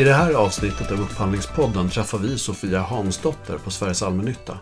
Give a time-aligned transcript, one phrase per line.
[0.00, 4.58] I det här avsnittet av Upphandlingspodden träffar vi Sofia Hansdotter på Sveriges Allmännytta.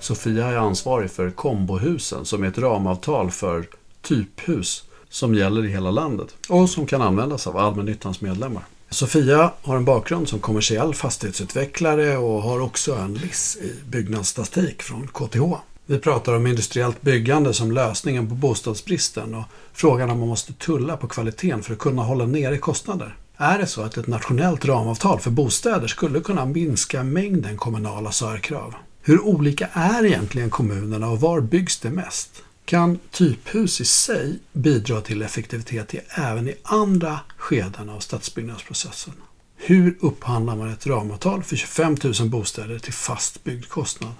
[0.00, 3.66] Sofia är ansvarig för kombohusen som är ett ramavtal för
[4.02, 8.62] typhus som gäller i hela landet och som kan användas av allmännyttans medlemmar.
[8.90, 15.08] Sofia har en bakgrund som kommersiell fastighetsutvecklare och har också en LIS i byggnadsstatistik från
[15.08, 15.54] KTH.
[15.86, 20.96] Vi pratar om industriellt byggande som lösningen på bostadsbristen och frågan om man måste tulla
[20.96, 23.16] på kvaliteten för att kunna hålla nere kostnader.
[23.36, 28.74] Är det så att ett nationellt ramavtal för bostäder skulle kunna minska mängden kommunala särkrav?
[29.02, 32.42] Hur olika är egentligen kommunerna och var byggs det mest?
[32.64, 39.14] Kan typhus i sig bidra till effektivitet även i andra skeden av stadsbyggnadsprocessen?
[39.56, 44.12] Hur upphandlar man ett ramavtal för 25 000 bostäder till fast byggkostnad?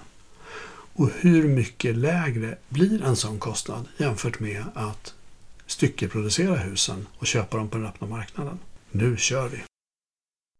[0.93, 5.13] Och hur mycket lägre blir en sån kostnad jämfört med att
[5.67, 8.59] styckeproducera husen och köpa dem på den öppna marknaden?
[8.97, 9.57] Nu kör vi!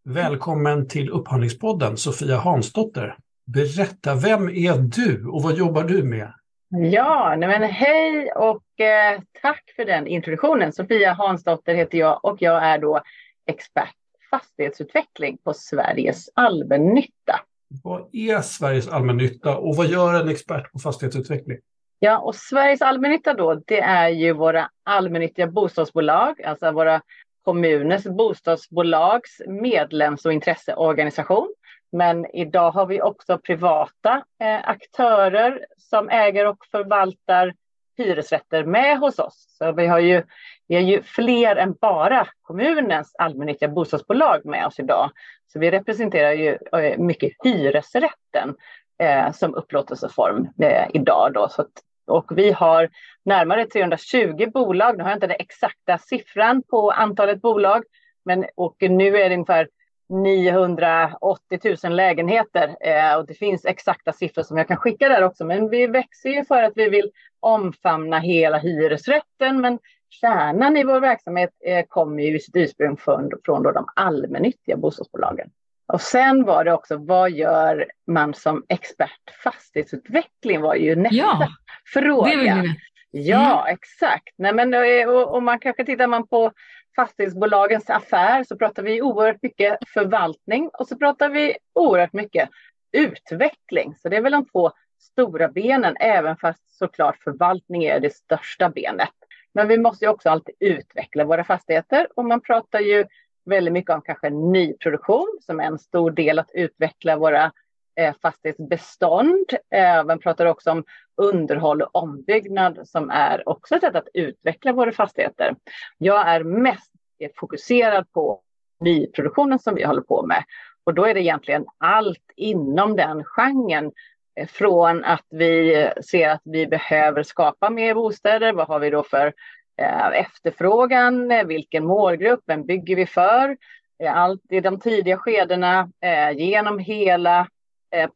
[0.03, 3.17] Välkommen till Upphandlingspodden Sofia Hansdotter.
[3.45, 6.33] Berätta, vem är du och vad jobbar du med?
[6.69, 10.73] Ja, nej men hej och eh, tack för den introduktionen.
[10.73, 13.01] Sofia Hansdotter heter jag och jag är då
[13.45, 13.95] expert
[14.31, 17.39] fastighetsutveckling på Sveriges allmännytta.
[17.83, 21.57] Vad är Sveriges allmännytta och vad gör en expert på fastighetsutveckling?
[21.99, 27.01] Ja, och Sveriges allmännytta då, det är ju våra allmännyttiga bostadsbolag, alltså våra
[27.45, 31.53] kommunens bostadsbolags medlems och intresseorganisation.
[31.91, 37.53] Men idag har vi också privata eh, aktörer som äger och förvaltar
[37.97, 39.45] hyresrätter med hos oss.
[39.57, 40.23] Så vi har ju,
[40.67, 45.11] vi är ju fler än bara kommunens allmännyttiga bostadsbolag med oss idag.
[45.47, 48.55] Så vi representerar ju eh, mycket hyresrätten
[48.99, 51.33] eh, som upplåtelseform eh, idag.
[51.33, 51.49] Då.
[51.49, 51.71] Så att,
[52.07, 52.89] och vi har
[53.25, 54.97] närmare 320 bolag.
[54.97, 57.83] Nu har jag inte den exakta siffran på antalet bolag,
[58.25, 59.67] men och nu är det ungefär
[60.09, 65.45] 980 000 lägenheter eh, och det finns exakta siffror som jag kan skicka där också.
[65.45, 69.61] Men vi växer ju för att vi vill omfamna hela hyresrätten.
[69.61, 69.79] Men
[70.09, 74.77] kärnan i vår verksamhet eh, kommer ju i sitt ursprung från, från då de allmännyttiga
[74.77, 75.49] bostadsbolagen.
[75.87, 81.47] Och sen var det också, vad gör man som expert fastighetsutveckling var ju nästa ja,
[81.93, 82.65] fråga.
[83.11, 83.73] Ja, mm.
[83.73, 84.33] exakt.
[84.37, 86.51] Nej, men, eh, och, och man kanske tittar man på
[86.95, 92.49] fastighetsbolagens affär så pratar vi oerhört mycket förvaltning och så pratar vi oerhört mycket
[92.91, 93.95] utveckling.
[93.95, 98.69] Så det är väl de två stora benen, även fast såklart förvaltning är det största
[98.69, 99.09] benet.
[99.53, 103.05] Men vi måste ju också alltid utveckla våra fastigheter och man pratar ju
[103.45, 107.51] väldigt mycket om kanske nyproduktion som är en stor del att utveckla våra
[107.99, 109.45] eh, fastighetsbestånd.
[109.75, 110.83] Eh, man pratar också om
[111.17, 115.55] underhåll och ombyggnad som är också ett sätt att utveckla våra fastigheter.
[115.97, 116.91] Jag är mest
[117.35, 118.41] fokuserad på
[118.79, 120.43] nyproduktionen som vi håller på med.
[120.83, 123.91] Och då är det egentligen allt inom den genren.
[124.35, 128.53] Eh, från att vi ser att vi behöver skapa mer bostäder.
[128.53, 129.33] Vad har vi då för
[129.77, 131.31] Eh, efterfrågan?
[131.31, 132.39] Eh, vilken målgrupp?
[132.47, 133.57] Vem bygger vi för?
[134.03, 135.89] Eh, allt i de tidiga skedena
[136.35, 137.47] genom hela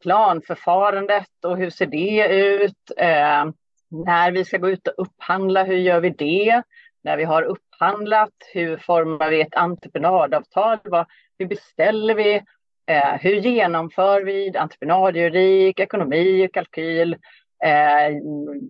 [0.02, 2.92] planförfarandet och hur ser det ut?
[4.06, 6.62] När vi ska gå ut och upphandla, hur gör vi det?
[7.02, 10.78] När vi har upphandlat, hur formar vi ett entreprenadavtal?
[11.38, 12.42] hur beställer vi?
[13.20, 17.16] Hur genomför vi entreprenadjuridik, ekonomi, kalkyl,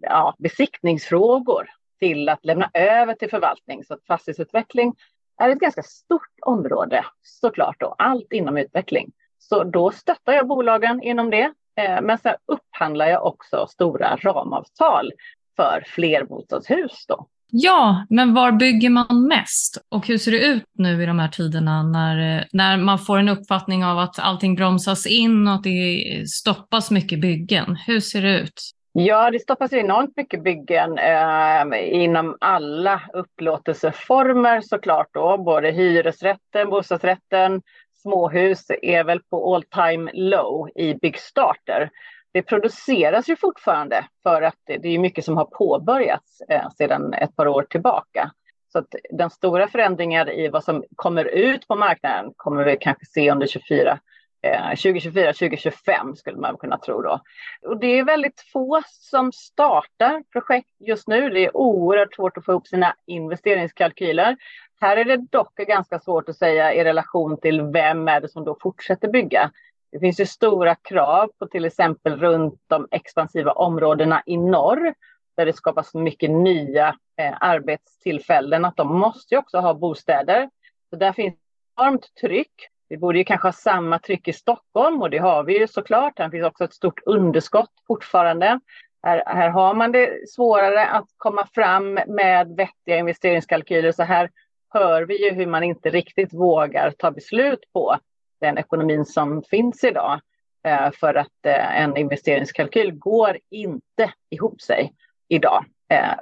[0.03, 1.69] ja, besiktningsfrågor
[2.01, 3.85] till att lämna över till förvaltning.
[3.85, 4.95] Så att fastighetsutveckling
[5.41, 9.13] är ett ganska stort område såklart då, allt inom utveckling.
[9.39, 11.53] Så då stöttar jag bolagen inom det.
[11.77, 15.13] Eh, men sen upphandlar jag också stora ramavtal
[15.57, 17.27] för flerbostadshus då.
[17.53, 19.87] Ja, men var bygger man mest?
[19.89, 23.29] Och hur ser det ut nu i de här tiderna när, när man får en
[23.29, 27.77] uppfattning av att allting bromsas in och att det stoppas mycket byggen?
[27.87, 28.61] Hur ser det ut?
[29.07, 37.63] Ja, det stoppas enormt mycket byggen eh, inom alla upplåtelseformer såklart då, både hyresrätten, bostadsrätten,
[38.03, 41.91] småhus är väl på all time low i byggstarter.
[42.33, 47.37] Det produceras ju fortfarande för att det är mycket som har påbörjats eh, sedan ett
[47.37, 48.31] par år tillbaka.
[48.73, 53.07] Så att den stora förändringen i vad som kommer ut på marknaden kommer vi kanske
[53.07, 53.99] se under 24,
[54.43, 57.21] Eh, 2024, 2025 skulle man kunna tro då.
[57.63, 61.31] Och det är väldigt få som startar projekt just nu.
[61.31, 64.37] Det är oerhört svårt att få ihop sina investeringskalkyler.
[64.81, 68.45] Här är det dock ganska svårt att säga i relation till vem är det som
[68.45, 69.51] då fortsätter bygga.
[69.93, 74.95] Det finns ju stora krav på till exempel runt de expansiva områdena i norr
[75.37, 80.51] där det skapas mycket nya eh, arbetstillfällen, att de måste ju också ha bostäder.
[80.91, 81.35] Så där finns
[81.77, 82.53] enormt tryck
[82.91, 86.19] vi borde ju kanske ha samma tryck i Stockholm och det har vi ju såklart.
[86.19, 88.61] Här finns också ett stort underskott fortfarande.
[89.03, 93.93] Här, här har man det svårare att komma fram med vettiga investeringskalkyler.
[93.93, 94.31] Så här
[94.71, 97.97] hör vi ju hur man inte riktigt vågar ta beslut på
[98.41, 100.21] den ekonomin som finns idag.
[100.65, 104.93] Eh, för att eh, en investeringskalkyl går inte ihop sig
[105.29, 105.65] idag.
[105.91, 106.15] Eh,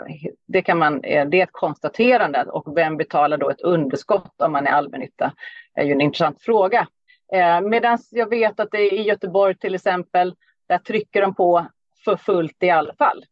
[0.47, 4.53] det, kan man, eh, det är ett konstaterande och vem betalar då ett underskott om
[4.53, 5.33] man är allmännytta?
[5.75, 6.87] Det är ju en intressant fråga.
[7.33, 10.35] Eh, Medan jag vet att det är i Göteborg till exempel,
[10.69, 11.67] där trycker de på
[12.05, 13.25] för fullt i alla fall.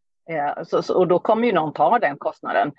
[0.95, 2.73] Och då kommer ju någon ta den kostnaden.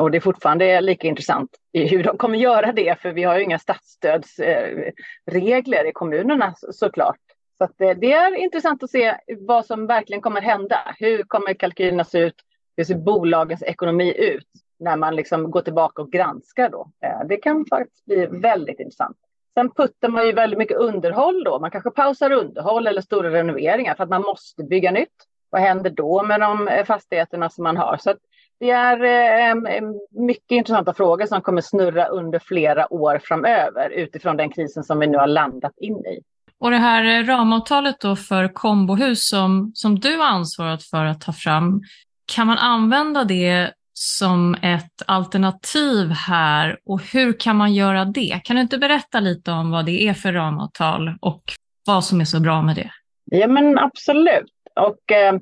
[0.00, 3.44] Och det är fortfarande lika intressant hur de kommer göra det, för vi har ju
[3.44, 7.18] inga statsstödsregler i kommunerna såklart.
[7.58, 10.94] Så det är intressant att se vad som verkligen kommer hända.
[10.98, 12.44] Hur kommer kalkylerna se ut?
[12.80, 14.46] Hur ser bolagens ekonomi ut
[14.78, 16.90] när man liksom går tillbaka och granskar då?
[17.04, 19.16] Eh, det kan faktiskt bli väldigt intressant.
[19.54, 21.58] Sen puttar man ju väldigt mycket underhåll då.
[21.58, 25.08] Man kanske pausar underhåll eller stora renoveringar för att man måste bygga nytt.
[25.50, 27.96] Vad händer då med de eh, fastigheterna som man har?
[28.00, 28.14] Så
[28.60, 34.50] det är eh, mycket intressanta frågor som kommer snurra under flera år framöver utifrån den
[34.50, 36.20] krisen som vi nu har landat in i.
[36.58, 41.32] Och det här ramavtalet då för kombohus som, som du har ansvarat för att ta
[41.32, 41.82] fram,
[42.30, 48.40] kan man använda det som ett alternativ här och hur kan man göra det?
[48.44, 51.42] Kan du inte berätta lite om vad det är för ramavtal och
[51.86, 52.90] vad som är så bra med det?
[53.24, 54.52] Ja men absolut.
[54.80, 55.34] Och eh,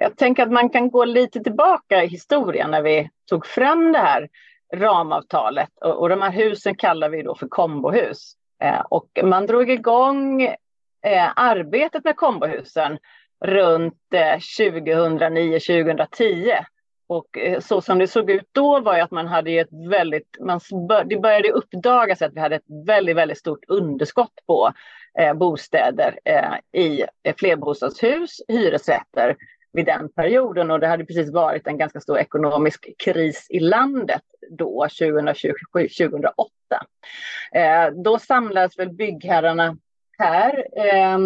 [0.00, 3.98] jag tänker att man kan gå lite tillbaka i historien när vi tog fram det
[3.98, 4.28] här
[4.74, 8.34] ramavtalet och, och de här husen kallar vi då för kombohus.
[8.62, 12.98] Eh, och man drog igång eh, arbetet med kombohusen
[13.44, 16.64] runt eh, 2009-2010.
[17.06, 20.36] Och eh, så som det såg ut då var ju att man hade ett väldigt,
[20.40, 20.60] man,
[21.06, 24.72] det började uppdagas att vi hade ett väldigt, väldigt stort underskott på
[25.18, 27.04] eh, bostäder eh, i
[27.38, 29.36] flerbostadshus, hyresrätter
[29.72, 34.22] vid den perioden och det hade precis varit en ganska stor ekonomisk kris i landet
[34.50, 36.50] då 2007, 2008.
[37.54, 39.76] Eh, då samlades väl byggherrarna
[40.18, 41.18] här eh,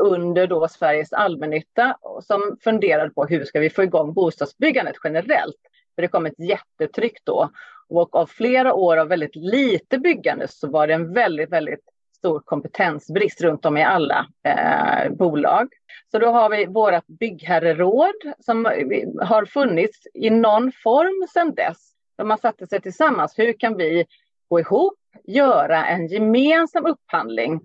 [0.00, 5.60] under då Sveriges allmännytta som funderade på hur ska vi få igång bostadsbyggandet generellt.
[5.94, 7.50] För det kom ett jättetryck då
[7.88, 11.84] och av flera år av väldigt lite byggande så var det en väldigt, väldigt
[12.18, 15.68] stor kompetensbrist runt om i alla eh, bolag.
[16.10, 21.78] Så då har vi vårt byggherreråd som eh, har funnits i någon form sedan dess.
[22.16, 23.38] Där man satte sig tillsammans.
[23.38, 24.06] Hur kan vi
[24.48, 27.60] gå ihop göra en gemensam upphandling.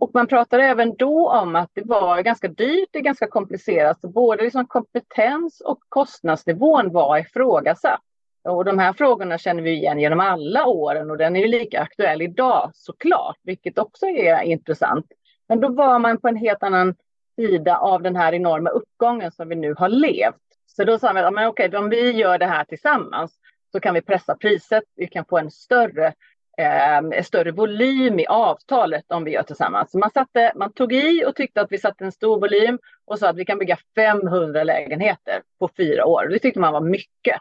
[0.00, 4.00] Och man pratade även då om att det var ganska dyrt, det är ganska komplicerat,
[4.00, 8.00] så både liksom kompetens och kostnadsnivån var ifrågasatt.
[8.44, 11.80] Och de här frågorna känner vi igen genom alla åren och den är ju lika
[11.80, 15.06] aktuell idag såklart, vilket också är intressant.
[15.48, 16.94] Men då var man på en helt annan
[17.36, 20.36] sida av den här enorma uppgången som vi nu har levt.
[20.66, 23.38] Så då sa vi, men okej, om vi gör det här tillsammans
[23.72, 26.14] så kan vi pressa priset, vi kan få en större
[26.62, 29.94] eh, större volym i avtalet om vi gör tillsammans.
[29.94, 33.28] Man, satte, man tog i och tyckte att vi satte en stor volym och sa
[33.28, 36.28] att vi kan bygga 500 lägenheter på fyra år.
[36.30, 37.36] Det tyckte man var mycket.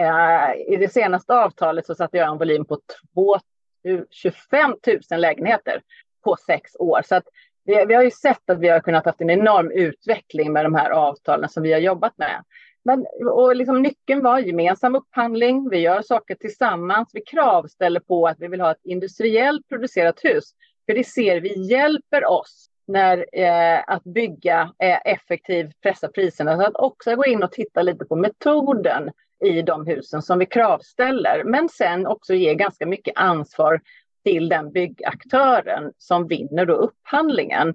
[0.00, 2.78] Eh, I det senaste avtalet så satte jag en volym på
[3.14, 3.36] 2,
[4.10, 4.76] 25
[5.10, 5.82] 000 lägenheter
[6.24, 7.02] på sex år.
[7.04, 7.24] Så att
[7.64, 10.74] vi, vi har ju sett att vi har kunnat haft en enorm utveckling med de
[10.74, 12.44] här avtalen som vi har jobbat med.
[12.84, 18.36] Men, och liksom nyckeln var gemensam upphandling, vi gör saker tillsammans, vi kravställer på att
[18.40, 20.44] vi vill ha ett industriellt producerat hus.
[20.86, 26.56] För det ser vi hjälper oss när, eh, att bygga eh, effektivt, pressa priserna.
[26.56, 29.10] Så att också gå in och titta lite på metoden
[29.44, 31.44] i de husen som vi kravställer.
[31.44, 33.80] Men sen också ge ganska mycket ansvar
[34.24, 37.74] till den byggaktören som vinner då upphandlingen.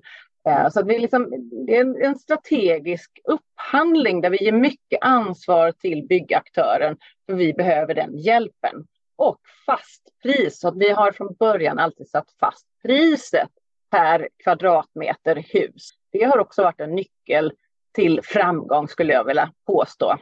[0.50, 5.72] Eh, så det är, liksom, det är en strategisk upphandling där vi ger mycket ansvar
[5.72, 8.88] till byggaktören, för vi behöver den hjälpen.
[9.16, 13.50] Och fast pris, så att vi har från början alltid satt fast priset
[13.92, 15.90] per kvadratmeter hus.
[16.12, 17.54] Det har också varit en nyckel
[17.92, 20.18] till framgång skulle jag vilja påstå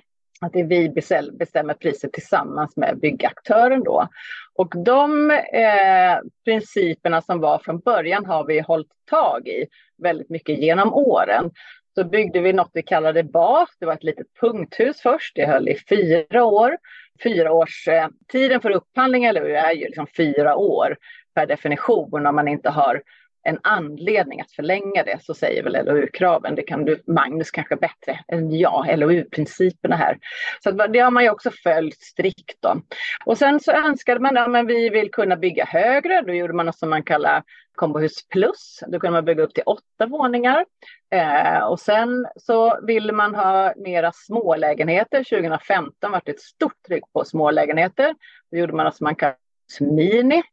[0.45, 0.89] att det är vi
[1.31, 4.07] bestämmer priset tillsammans med byggaktören då.
[4.55, 9.65] Och de eh, principerna som var från början har vi hållit tag i
[9.97, 11.51] väldigt mycket genom åren.
[11.95, 15.69] Så byggde vi något vi kallade BAS, det var ett litet punkthus först, det höll
[15.69, 16.77] i fyra år.
[17.23, 20.97] Fyra års, eh, tiden för upphandling eller är ju liksom fyra år
[21.35, 23.01] per definition om man inte har
[23.47, 26.55] en anledning att förlänga det så säger väl LOU-kraven.
[26.55, 30.17] Det kan du Magnus kanske bättre än jag, LOU-principerna här.
[30.63, 32.81] Så det har man ju också följt strikt då.
[33.25, 36.21] Och sen så önskade man att vi vill kunna bygga högre.
[36.21, 37.43] Då gjorde man något som man kallar
[37.75, 38.83] kombohus plus.
[38.87, 40.65] Då kunde man bygga upp till åtta våningar.
[41.11, 45.23] Eh, och sen så ville man ha mera smålägenheter.
[45.23, 48.15] 2015 var det ett stort tryck på smålägenheter.
[48.51, 49.35] Då gjorde man något som man kallar
[49.79, 50.43] mini.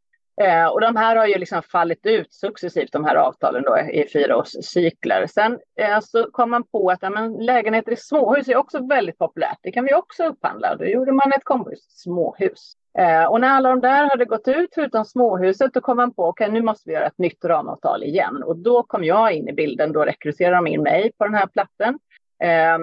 [0.43, 4.09] Eh, och de här har ju liksom fallit ut successivt, de här avtalen då, i
[4.13, 5.27] fyraårscykler.
[5.27, 9.19] Sen eh, så kom man på att ja, men, lägenheter i småhus är också väldigt
[9.19, 9.59] populärt.
[9.63, 10.77] Det kan vi också upphandla.
[10.77, 12.73] Då gjorde man ett kombohus småhus.
[12.99, 16.25] Eh, och när alla de där hade gått ut, förutom småhuset, då kom man på
[16.25, 18.43] att okay, nu måste vi göra ett nytt ramavtal igen.
[18.43, 19.93] Och då kom jag in i bilden.
[19.93, 21.99] Då rekryterade de in mig på den här platsen.
[22.43, 22.79] Eh,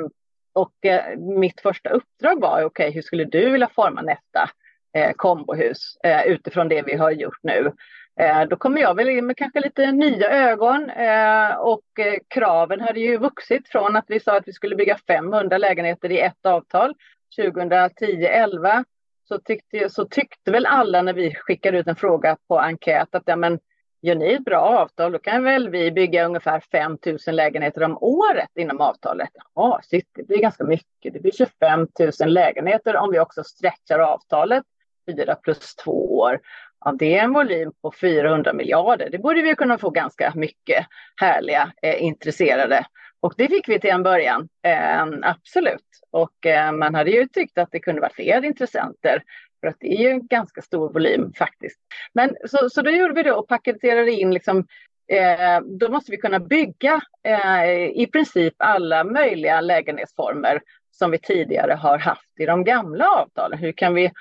[0.53, 4.49] och eh, mitt första uppdrag var, okej, okay, hur skulle du vilja forma nästa
[4.93, 7.71] eh, kombohus eh, utifrån det vi har gjort nu.
[8.19, 12.81] Eh, då kommer jag väl in med kanske lite nya ögon eh, och eh, kraven
[12.81, 16.45] hade ju vuxit från att vi sa att vi skulle bygga 500 lägenheter i ett
[16.45, 16.93] avtal
[17.37, 18.83] 2010-11
[19.27, 23.23] så tyckte, så tyckte väl alla när vi skickade ut en fråga på enkät att
[23.25, 23.59] ja, men,
[24.01, 27.97] gör ni ett bra avtal då kan väl vi bygga ungefär 5 000 lägenheter om
[28.01, 29.29] året inom avtalet.
[29.55, 31.13] Ja, shit, det blir ganska mycket.
[31.13, 31.87] Det blir 25
[32.19, 34.63] 000 lägenheter om vi också stretchar avtalet
[35.05, 36.39] fyra plus två år.
[36.85, 39.09] Ja, det är en volym på 400 miljarder.
[39.11, 42.85] Det borde vi kunna få ganska mycket härliga eh, intresserade.
[43.19, 45.85] Och det fick vi till en början, eh, absolut.
[46.11, 49.23] Och eh, man hade ju tyckt att det kunde vara fler intressenter.
[49.61, 51.79] För att det är ju en ganska stor volym faktiskt.
[52.13, 54.65] Men så, så då gjorde vi det och paketerade in liksom
[55.11, 61.73] eh, då måste vi kunna bygga eh, i princip alla möjliga lägenhetsformer som vi tidigare
[61.73, 63.59] har haft i de gamla avtalen.
[63.59, 64.11] Hur kan vi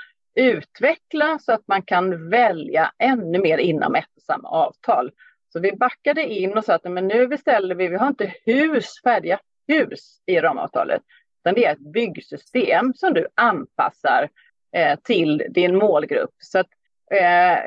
[0.41, 5.11] utveckla så att man kan välja ännu mer inom ett och samma avtal.
[5.53, 9.01] Så vi backade in och sa att men nu beställer vi, vi har inte hus,
[9.05, 11.03] färdiga hus i ramavtalet,
[11.41, 14.29] utan det är ett byggsystem som du anpassar
[14.77, 16.35] eh, till din målgrupp.
[16.39, 16.67] Så, att,
[17.11, 17.59] eh,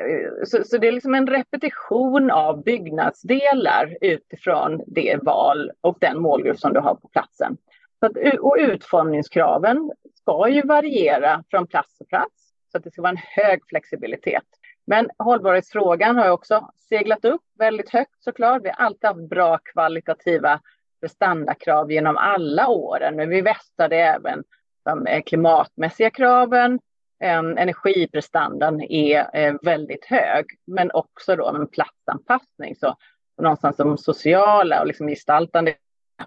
[0.46, 6.58] så, så, det är liksom en repetition av byggnadsdelar utifrån det val och den målgrupp
[6.58, 7.56] som du har på platsen.
[8.00, 12.43] Så att, och utformningskraven ska ju variera från plats till plats
[12.74, 14.44] så att det ska vara en hög flexibilitet.
[14.86, 18.62] Men hållbarhetsfrågan har också seglat upp väldigt högt såklart.
[18.64, 20.60] Vi har alltid haft bra kvalitativa
[21.00, 24.44] prestandakrav genom alla åren, men vi västade även
[24.84, 26.80] de eh, klimatmässiga kraven.
[27.20, 32.76] Ehm, energiprestandan är eh, väldigt hög, men också då en platsanpassning.
[32.76, 32.96] Så
[33.42, 35.74] någonstans de sociala och liksom gestaltande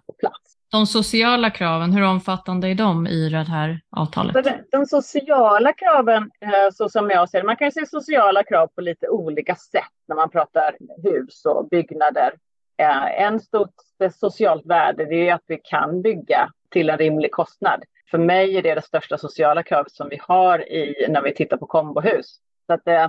[0.08, 0.47] på plats.
[0.72, 4.44] De sociala kraven, hur omfattande är de i det här avtalet?
[4.44, 8.68] De, de sociala kraven, eh, så som jag ser det, man kan se sociala krav
[8.68, 12.34] på lite olika sätt när man pratar hus och byggnader.
[12.78, 13.74] Eh, en stort
[14.20, 17.84] socialt värde är att vi kan bygga till en rimlig kostnad.
[18.12, 21.58] För mig är det det största sociala kravet som vi har i, när vi tittar
[21.58, 22.40] på kombohus.
[22.68, 23.04] Så att, eh,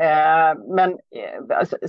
[0.00, 0.98] eh men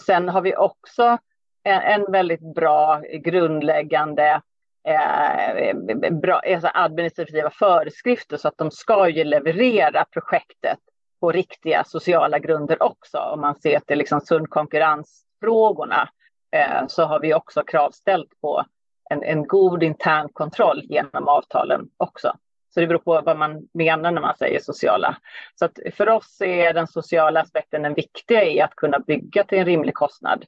[0.05, 1.17] sen har vi också
[1.63, 4.41] en, en väldigt bra grundläggande
[4.87, 10.79] eh, bra, alltså administrativa föreskrifter så att de ska ju leverera projektet
[11.19, 13.17] på riktiga sociala grunder också.
[13.17, 16.09] Om man ser till liksom sund konkurrensfrågorna
[16.51, 18.65] eh, så har vi också kravställt på
[19.09, 22.33] en, en god intern kontroll genom avtalen också.
[22.73, 25.17] Så det beror på vad man menar när man säger sociala.
[25.55, 29.57] Så att för oss är den sociala aspekten den viktiga i att kunna bygga till
[29.57, 30.45] en rimlig kostnad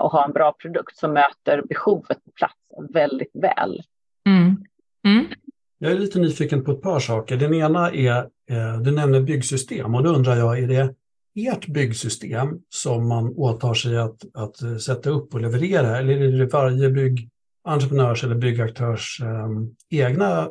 [0.00, 2.54] och ha en bra produkt som möter behovet på plats
[2.92, 3.82] väldigt väl.
[4.26, 4.64] Mm.
[5.06, 5.26] Mm.
[5.78, 7.36] Jag är lite nyfiken på ett par saker.
[7.36, 8.18] Den ena är,
[8.50, 10.94] eh, du nämner byggsystem och då undrar jag, är det
[11.36, 16.38] ert byggsystem som man åtar sig att, att eh, sätta upp och leverera eller är
[16.38, 19.48] det varje byggentreprenörs eller byggaktörs eh,
[20.00, 20.48] egna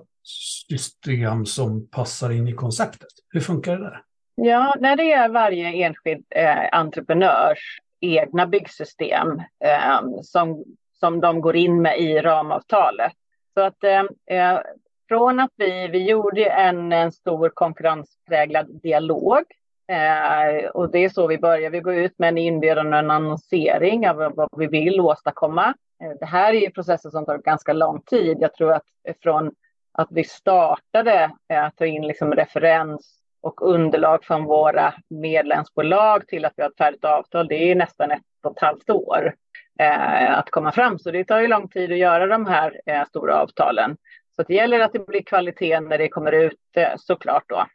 [0.69, 3.09] system som passar in i konceptet?
[3.29, 4.01] Hur funkar det där?
[4.35, 10.63] Ja, när det är varje enskild eh, entreprenörs egna byggsystem eh, som,
[10.99, 13.13] som de går in med i ramavtalet.
[13.53, 14.59] Så att ehm, eh,
[15.07, 19.43] från att vi, vi gjorde en, en stor konkurrenspräglad dialog
[19.87, 21.69] eh, och det är så vi börjar.
[21.69, 25.73] Vi går ut med en inbjudan och en annonsering av vad vi vill åstadkomma.
[26.03, 28.37] Eh, det här är ju processer som tar ganska lång tid.
[28.39, 29.51] Jag tror att eh, från
[29.91, 36.45] att vi startade eh, att ta in liksom referens och underlag från våra medlemsbolag till
[36.45, 39.35] att vi har ett färdigt avtal, det är nästan ett och ett halvt år
[39.79, 40.99] eh, att komma fram.
[40.99, 43.97] Så det tar ju lång tid att göra de här eh, stora avtalen.
[44.35, 47.65] Så det gäller att det blir kvalitet när det kommer ut eh, såklart då.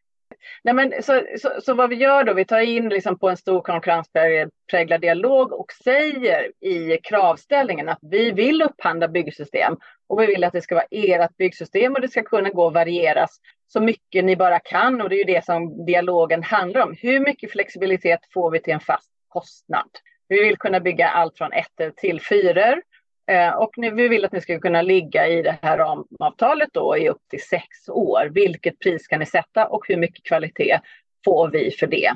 [0.65, 3.37] Nej, men, så, så, så, vad vi gör då, vi tar in liksom på en
[3.37, 10.45] stor konkurrenspräglad dialog och säger i kravställningen att vi vill upphandla byggsystem och vi vill
[10.45, 13.41] att det ska vara ert byggsystem och det ska kunna gå att varieras
[13.73, 16.97] så mycket ni bara kan och det är ju det som dialogen handlar om.
[16.99, 19.91] Hur mycket flexibilitet får vi till en fast kostnad?
[20.29, 22.83] Vi vill kunna bygga allt från ettor till fyror
[23.31, 27.09] eh, och vi vill att ni ska kunna ligga i det här ramavtalet då i
[27.09, 28.31] upp till sex år.
[28.35, 30.81] Vilket pris kan ni sätta och hur mycket kvalitet
[31.25, 32.13] får vi för det?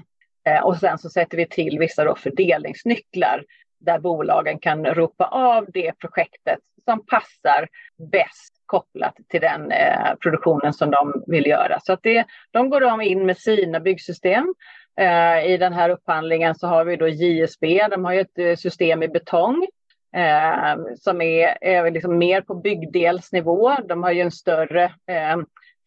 [0.48, 3.44] Eh, och sen så sätter vi till vissa då fördelningsnycklar
[3.80, 7.68] där bolagen kan ropa av det projektet som passar
[8.10, 11.80] bäst kopplat till den eh, produktionen som de vill göra.
[11.80, 14.54] Så att det, de går de in med sina byggsystem.
[15.00, 18.56] Eh, I den här upphandlingen så har vi då JSB, de har ju ett eh,
[18.56, 19.66] system i betong
[20.16, 23.76] eh, som är, är liksom mer på byggdelsnivå.
[23.88, 25.36] De har ju en större eh,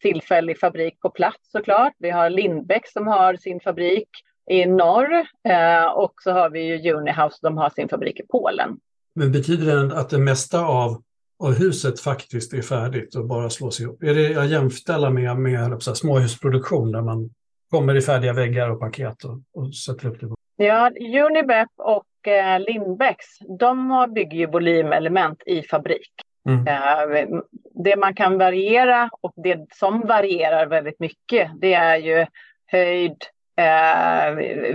[0.02, 1.92] tillfällig fabrik på plats såklart.
[1.98, 4.08] Vi har Lindbäck som har sin fabrik
[4.50, 5.12] i norr
[5.48, 8.76] eh, och så har vi ju Unihouse, de har sin fabrik i Polen.
[9.14, 11.02] Men betyder det att det mesta av,
[11.38, 14.02] av huset faktiskt är färdigt och bara slås ihop?
[14.02, 17.30] Är det att jämställa med, med så här, småhusproduktion där man
[17.70, 20.28] kommer i färdiga väggar och paket och, och sätter upp det?
[20.64, 20.90] Ja,
[21.26, 23.26] Unibep och eh, Lindbäcks,
[23.58, 26.12] de bygger ju volymelement i fabrik.
[26.48, 26.66] Mm.
[26.66, 27.40] Eh,
[27.84, 32.26] det man kan variera och det som varierar väldigt mycket, det är ju
[32.66, 33.16] höjd,
[33.58, 34.34] eh,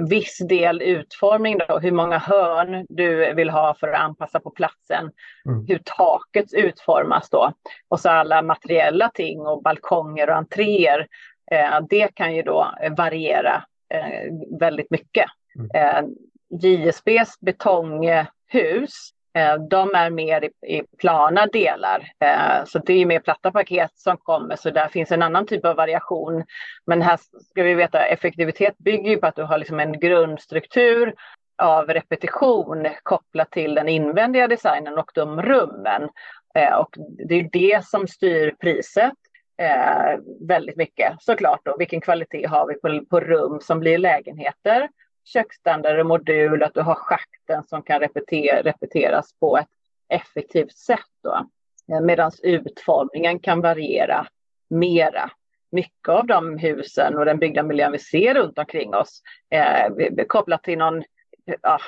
[0.10, 5.12] viss del utformning, då, hur många hörn du vill ha för att anpassa på platsen,
[5.46, 5.66] mm.
[5.68, 7.54] hur taket utformas då
[7.88, 11.08] och så alla materiella ting och balkonger och entréer.
[11.52, 13.64] Eh, det kan ju då variera
[13.94, 15.26] eh, väldigt mycket.
[15.56, 15.70] Mm.
[15.76, 16.10] Eh,
[16.62, 22.12] JSBs betonghus, Eh, de är mer i, plana delar.
[22.20, 25.66] Eh, så det är mer platta paket som kommer, så där finns en annan typ
[25.66, 26.44] av variation.
[26.86, 27.20] Men här
[27.52, 31.14] ska vi veta, effektivitet bygger ju på att du har liksom en grundstruktur
[31.58, 36.10] av repetition kopplat till den invändiga designen och de rummen.
[36.56, 36.96] Eh, och
[37.28, 39.14] det är det som styr priset.
[39.58, 41.62] Eh, väldigt mycket såklart.
[41.64, 41.76] Då.
[41.78, 44.90] Vilken kvalitet har vi på, på rum som blir lägenheter?
[45.24, 49.70] Köksstandard och modul, att du har schakten som kan repeter, repeteras på ett
[50.10, 51.00] effektivt sätt.
[51.24, 51.48] Då.
[51.94, 54.28] Eh, Medan utformningen kan variera
[54.70, 55.32] mera.
[55.72, 60.64] Mycket av de husen och den byggda miljön vi ser runt omkring oss eh, kopplat
[60.64, 61.04] till någon,
[61.62, 61.80] ja,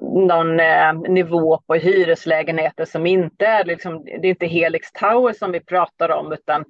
[0.00, 5.52] någon eh, nivå på hyreslägenheter som inte är, liksom, det är inte Helix Tower som
[5.52, 6.64] vi pratar om utan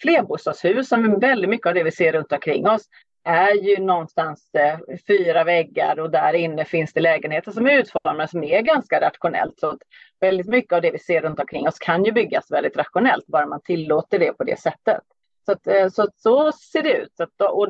[0.00, 2.82] flerbostadshus som är väldigt mycket av det vi ser runt omkring oss
[3.24, 8.28] är ju någonstans eh, fyra väggar och där inne finns det lägenheter som är utformade
[8.28, 9.58] som är ganska rationellt.
[9.60, 9.78] Så
[10.20, 13.46] väldigt mycket av det vi ser runt omkring oss kan ju byggas väldigt rationellt, bara
[13.46, 15.00] man tillåter det på det sättet.
[15.48, 17.20] Så, att, eh, så, så ser det ut.
[17.20, 17.68] Att, och,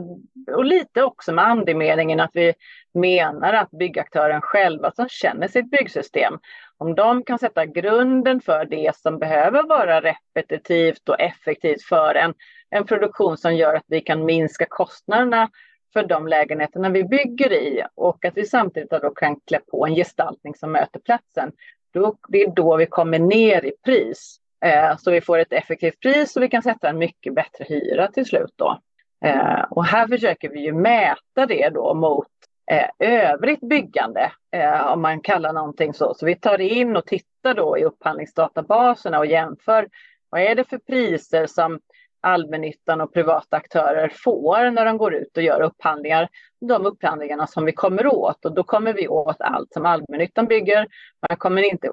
[0.57, 2.55] och lite också med andemeningen att vi
[2.95, 6.39] menar att byggaktören själva som känner sitt byggsystem,
[6.79, 12.35] om de kan sätta grunden för det som behöver vara repetitivt och effektivt för en
[12.71, 15.51] en produktion som gör att vi kan minska kostnaderna
[15.93, 19.95] för de lägenheterna vi bygger i och att vi samtidigt då kan klä på en
[19.95, 21.53] gestaltning som möter platsen.
[21.93, 24.41] Då, det är då vi kommer ner i pris.
[24.65, 28.09] Eh, så vi får ett effektivt pris och vi kan sätta en mycket bättre hyra
[28.09, 28.79] till slut då.
[29.25, 32.27] Eh, och här försöker vi ju mäta det då mot
[32.71, 36.15] eh, övrigt byggande, eh, om man kallar någonting så.
[36.15, 39.89] Så vi tar in och tittar då i upphandlingsdatabaserna och jämför
[40.31, 41.81] vad är det för priser som
[42.21, 46.29] allmännyttan och privata aktörer får när de går ut och gör upphandlingar.
[46.61, 50.87] De upphandlingarna som vi kommer åt och då kommer vi åt allt som allmännyttan bygger.
[51.29, 51.93] Man kommer inte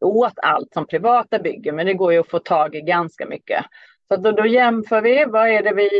[0.00, 3.64] åt allt som privata bygger, men det går ju att få tag i ganska mycket.
[4.08, 5.90] Så då, då jämför vi, vad är det vi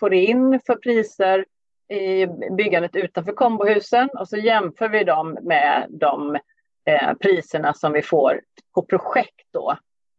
[0.00, 1.44] får in för priser
[1.88, 6.38] i byggandet utanför kombohusen och så jämför vi dem med de
[6.84, 8.40] eh, priserna som vi får
[8.74, 9.76] på projekt då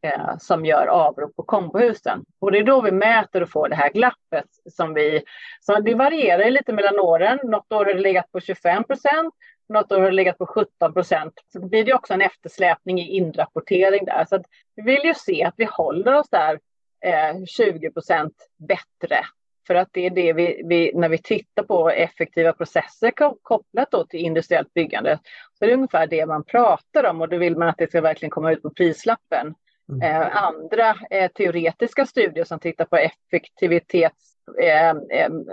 [0.08, 2.26] eh, som gör avrop på kombohusen.
[2.39, 5.24] Och det är då vi mäter och får det här glappet som vi,
[5.62, 7.39] Så det varierar lite mellan åren.
[7.43, 9.34] Något år har det legat på 25 procent,
[9.70, 11.34] något år har det legat på 17 procent.
[11.54, 14.26] Så det blir det också en eftersläpning i inrapportering där.
[14.30, 14.43] Så
[14.76, 16.60] vi vill ju se att vi håller oss där
[17.06, 19.26] eh, 20 procent bättre
[19.67, 24.06] för att det är det vi, vi, när vi tittar på effektiva processer kopplat då
[24.06, 25.20] till industriellt byggande,
[25.60, 28.02] så är det ungefär det man pratar om och då vill man att det ska
[28.02, 29.56] verkligen komma ut på prislappen.
[29.89, 30.02] Mm.
[30.02, 34.13] Eh, andra eh, teoretiska studier som tittar på effektivitet
[34.62, 34.95] eh,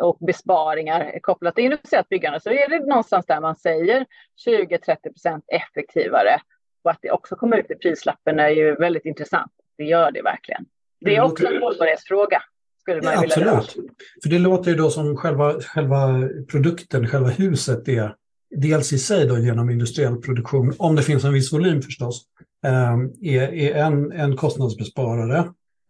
[0.03, 4.07] och besparingar kopplat till industriellt byggande så är det någonstans där man säger
[4.47, 6.41] 20-30 procent effektivare.
[6.85, 9.53] Och att det också kommer ut i prislappen är ju väldigt intressant.
[9.79, 10.65] Det gör det verkligen.
[11.01, 12.43] Det är också en hållbarhetsfråga.
[12.81, 13.91] skulle man ja, vilja Absolut.
[14.23, 18.15] För det låter ju då som själva, själva produkten, själva huset är
[18.51, 22.27] dels i sig då genom industriell produktion, om det finns en viss volym förstås,
[22.65, 25.39] Ehm, är, är en, en kostnadsbesparare.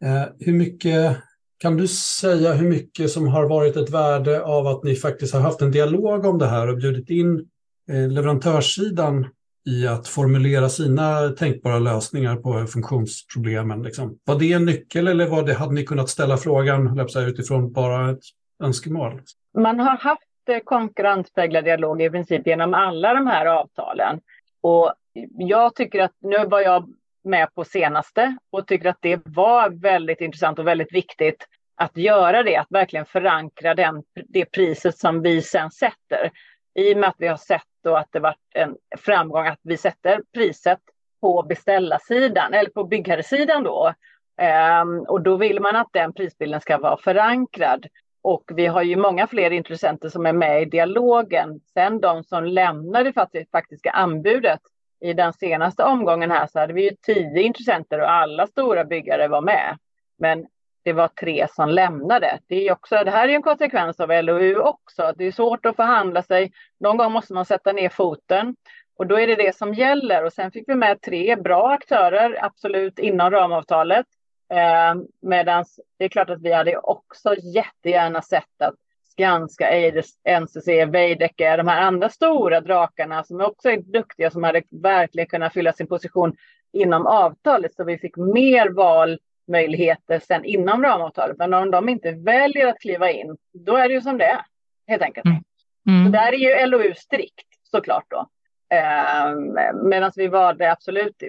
[0.05, 1.17] Ehm, hur mycket,
[1.59, 5.41] kan du säga hur mycket som har varit ett värde av att ni faktiskt har
[5.41, 7.49] haft en dialog om det här och bjudit in
[7.91, 9.27] eh, leverantörssidan
[9.67, 13.83] i att formulera sina tänkbara lösningar på funktionsproblemen?
[13.83, 14.19] Liksom.
[14.25, 18.11] Var det en nyckel eller var det, hade ni kunnat ställa frågan säga, utifrån bara
[18.11, 18.23] ett
[18.63, 19.21] önskemål?
[19.59, 24.21] Man har haft eh, konkurrenspräglad dialog i princip genom alla de här avtalen.
[24.61, 24.95] Och
[25.39, 30.21] jag tycker att, nu var jag med på senaste och tycker att det var väldigt
[30.21, 31.47] intressant och väldigt viktigt
[31.77, 36.31] att göra det, att verkligen förankra den, det priset som vi sen sätter.
[36.75, 39.77] I och med att vi har sett då att det varit en framgång att vi
[39.77, 40.81] sätter priset
[41.21, 43.95] på beställarsidan eller på byggherresidan då.
[44.37, 47.87] Ehm, och då vill man att den prisbilden ska vara förankrad.
[48.23, 51.61] Och vi har ju många fler intressenter som är med i dialogen.
[51.75, 54.61] Sen de som lämnar det faktiska anbudet.
[55.05, 59.29] I den senaste omgången här så hade vi ju tio intressenter och alla stora byggare
[59.29, 59.79] var med.
[60.19, 60.47] Men
[60.85, 62.39] det var tre som lämnade.
[62.47, 65.13] Det, är också, det här är en konsekvens av LOU också.
[65.17, 66.53] Det är svårt att förhandla sig.
[66.81, 68.57] Någon gång måste man sätta ner foten
[68.97, 70.25] och då är det det som gäller.
[70.25, 74.07] Och sen fick vi med tre bra aktörer, absolut inom ramavtalet.
[74.53, 75.65] Eh, Medan
[75.99, 78.75] det är klart att vi hade också jättegärna sett att
[79.15, 84.63] Skanska, Eides, NCC, Veidekke, de här andra stora drakarna som också är duktiga, som hade
[84.71, 86.37] verkligen kunnat fylla sin position
[86.73, 87.75] inom avtalet.
[87.75, 91.39] Så vi fick mer val möjligheter sen inom ramavtalet.
[91.39, 94.41] Men om de inte väljer att kliva in, då är det ju som det är,
[94.87, 95.27] helt enkelt.
[95.27, 95.43] Mm.
[95.89, 96.07] Mm.
[96.07, 98.29] Så där är ju LOU strikt såklart då.
[98.77, 99.37] Eh,
[99.83, 101.23] Medan vi valde absolut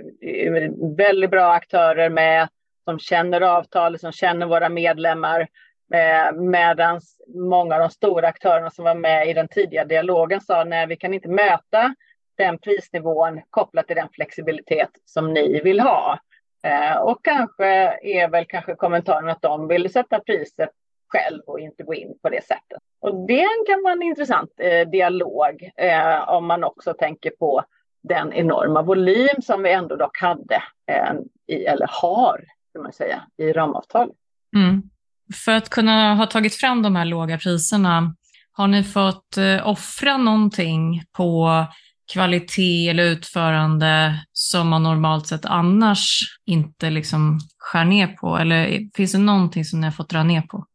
[0.97, 2.47] väldigt bra aktörer med
[2.85, 5.47] som känner avtalet, som känner våra medlemmar.
[5.93, 10.63] Eh, Medan många av de stora aktörerna som var med i den tidiga dialogen sa
[10.63, 11.95] nej, vi kan inte möta
[12.37, 16.19] den prisnivån kopplat till den flexibilitet som ni vill ha.
[16.63, 17.65] Eh, och kanske
[18.01, 20.69] är väl kanske kommentaren att de vill sätta priset
[21.07, 22.79] själv och inte gå in på det sättet.
[22.99, 27.63] Och det kan vara en intressant eh, dialog eh, om man också tänker på
[28.03, 31.13] den enorma volym som vi ändå dock hade eh,
[31.47, 32.43] i, eller har,
[32.73, 34.15] kan man säga, i ramavtalet.
[34.55, 34.89] Mm.
[35.33, 38.15] För att kunna ha tagit fram de här låga priserna,
[38.51, 41.65] har ni fått eh, offra någonting på
[42.13, 48.37] kvalitet eller utförande som man normalt sett annars inte liksom skär ner på?
[48.37, 50.65] Eller finns det någonting som ni har fått dra ner på?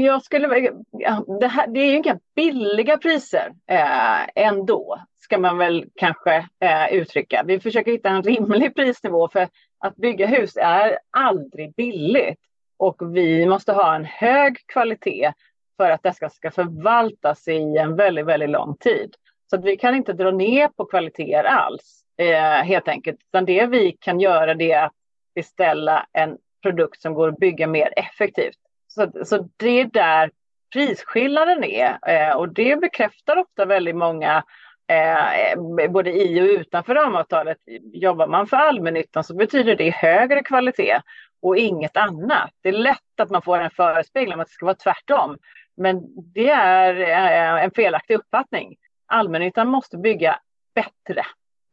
[0.00, 0.48] Jag skulle,
[1.40, 6.92] det, här, det är ju inga billiga priser eh, ändå, ska man väl kanske eh,
[6.92, 7.42] uttrycka.
[7.46, 12.38] Vi försöker hitta en rimlig prisnivå för att bygga hus är aldrig billigt.
[12.76, 15.32] Och vi måste ha en hög kvalitet
[15.76, 19.14] för att detta ska förvaltas i en väldigt, väldigt lång tid.
[19.50, 23.18] Så att vi kan inte dra ner på kvaliteter alls, eh, helt enkelt.
[23.32, 24.92] Utan det vi kan göra det är att
[25.34, 28.58] beställa en produkt som går att bygga mer effektivt.
[28.88, 30.30] Så, så det är där
[30.72, 31.98] prisskillnaden är.
[32.06, 34.44] Eh, och det bekräftar ofta väldigt många
[34.92, 37.58] Eh, både i och utanför ramavtalet.
[37.92, 41.00] Jobbar man för allmännyttan så betyder det högre kvalitet
[41.42, 42.50] och inget annat.
[42.60, 45.38] Det är lätt att man får en förespegling om att det ska vara tvärtom.
[45.76, 46.02] Men
[46.34, 48.76] det är eh, en felaktig uppfattning
[49.12, 50.38] allmännyttan måste bygga
[50.74, 51.26] bättre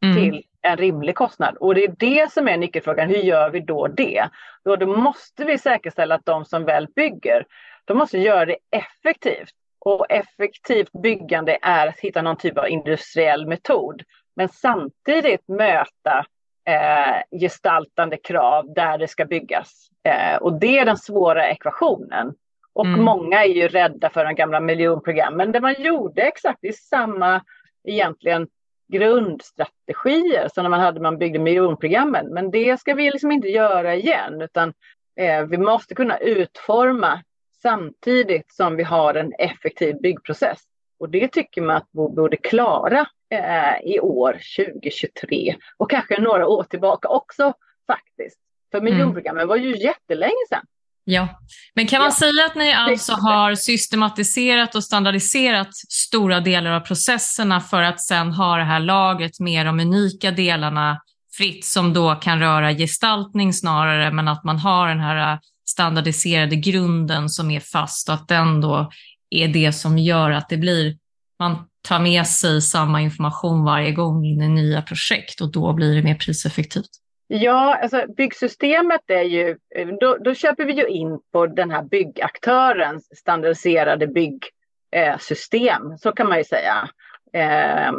[0.04, 0.16] mm.
[0.16, 1.56] till en rimlig kostnad.
[1.56, 3.08] Och det är det som är nyckelfrågan.
[3.08, 4.28] Hur gör vi då det?
[4.64, 7.46] Då, då måste vi säkerställa att de som väl bygger,
[7.84, 9.54] de måste göra det effektivt.
[9.78, 14.02] Och effektivt byggande är att hitta någon typ av industriell metod.
[14.36, 16.24] Men samtidigt möta
[16.64, 19.88] eh, gestaltande krav där det ska byggas.
[20.04, 22.34] Eh, och det är den svåra ekvationen.
[22.72, 23.04] Och mm.
[23.04, 27.42] många är ju rädda för de gamla miljonprogrammen där man gjorde exakt i samma
[27.84, 28.48] egentligen
[28.92, 32.26] grundstrategier som när man hade man byggde miljonprogrammen.
[32.34, 34.72] Men det ska vi liksom inte göra igen utan
[35.16, 37.22] eh, vi måste kunna utforma
[37.62, 40.60] samtidigt som vi har en effektiv byggprocess.
[40.98, 46.46] Och det tycker man att vi borde klara eh, i år 2023 och kanske några
[46.46, 47.52] år tillbaka också
[47.86, 48.38] faktiskt.
[48.70, 48.92] För mm.
[48.92, 49.48] miljonprogrammen mm.
[49.48, 50.64] var ju jättelänge sedan.
[51.04, 51.28] Ja,
[51.74, 52.16] men kan man ja.
[52.16, 58.32] säga att ni alltså har systematiserat och standardiserat stora delar av processerna för att sen
[58.32, 61.00] ha det här laget med de unika delarna
[61.36, 65.38] fritt som då kan röra gestaltning snarare, men att man har den här
[65.70, 68.90] standardiserade grunden som är fast och att den då
[69.30, 70.96] är det som gör att det blir,
[71.38, 75.94] man tar med sig samma information varje gång in i nya projekt och då blir
[75.94, 76.90] det mer priseffektivt.
[77.26, 79.56] Ja, alltså byggsystemet är ju,
[80.00, 86.38] då, då köper vi ju in på den här byggaktörens standardiserade byggsystem, så kan man
[86.38, 86.88] ju säga.
[87.32, 87.92] Eh,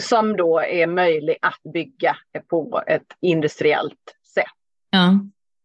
[0.00, 2.16] som då är möjlig att bygga
[2.50, 4.44] på ett industriellt sätt.
[4.90, 5.18] Ja.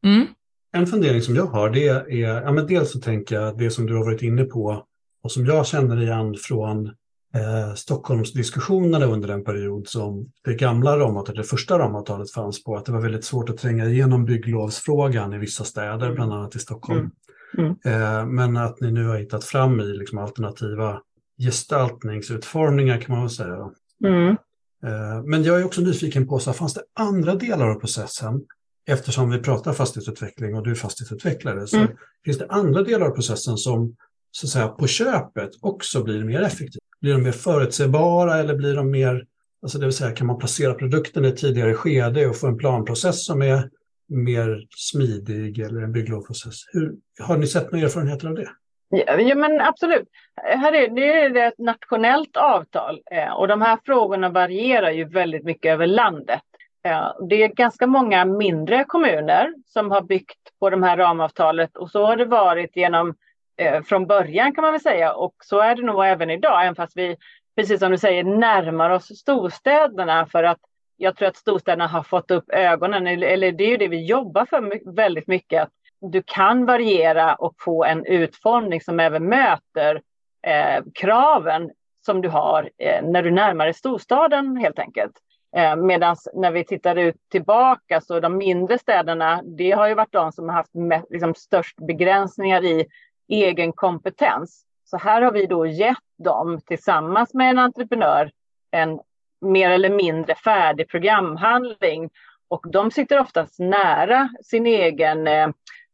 [0.06, 0.28] Mm.
[0.72, 3.86] En fundering som jag har det är, ja men dels så tänker jag det som
[3.86, 4.86] du har varit inne på
[5.24, 6.96] och som jag känner igen från
[7.38, 12.86] eh, Stockholmsdiskussionerna under den period som det gamla ramavtalet, det första ramavtalet fanns på, att
[12.86, 16.16] det var väldigt svårt att tränga igenom bygglovsfrågan i vissa städer, mm.
[16.16, 17.00] bland annat i Stockholm.
[17.00, 17.12] Mm.
[17.58, 17.76] Mm.
[17.86, 21.02] Eh, men att ni nu har hittat fram i liksom, alternativa
[21.40, 23.70] gestaltningsutformningar kan man väl säga.
[24.06, 24.38] Mm.
[24.84, 28.42] Eh, men jag är också nyfiken på, så fanns det andra delar av processen
[28.88, 31.92] eftersom vi pratar fastighetsutveckling och du är fastighetsutvecklare, så mm.
[32.26, 33.96] finns det andra delar av processen som
[34.32, 36.84] så att säga, på köpet också blir mer effektiva?
[37.02, 39.26] Blir de mer förutsägbara eller blir de mer,
[39.62, 42.58] alltså det vill säga kan man placera produkten i ett tidigare skede och få en
[42.58, 43.70] planprocess som är
[44.10, 46.56] mer smidig eller en bygglovprocess?
[46.74, 48.50] Hur, har ni sett några erfarenheter av det?
[48.90, 50.08] Ja, ja, men absolut.
[50.44, 55.44] Här är, det är ett nationellt avtal eh, och de här frågorna varierar ju väldigt
[55.44, 56.42] mycket över landet.
[56.86, 61.92] Eh, det är ganska många mindre kommuner som har byggt på de här ramavtalet och
[61.92, 63.16] så har det varit genom
[63.58, 66.76] eh, från början kan man väl säga och så är det nog även idag, även
[66.76, 67.16] fast vi
[67.56, 70.60] precis som du säger närmar oss storstäderna för att
[70.98, 74.46] jag tror att storstäderna har fått upp ögonen, eller det är ju det vi jobbar
[74.46, 80.02] för väldigt mycket, att du kan variera och få en utformning som även möter
[80.48, 81.72] eh, kraven
[82.06, 85.14] som du har eh, när du närmar dig storstaden helt enkelt.
[85.56, 90.14] Eh, Medan när vi tittar ut tillbaka så de mindre städerna, det har ju varit
[90.14, 92.86] de som har haft med, liksom, störst begränsningar i
[93.28, 94.64] egen kompetens.
[94.86, 98.32] Så här har vi då gett dem tillsammans med en entreprenör
[98.72, 99.00] en
[99.42, 102.10] mer eller mindre färdig programhandling
[102.48, 105.50] och de sitter oftast nära sin egen eh,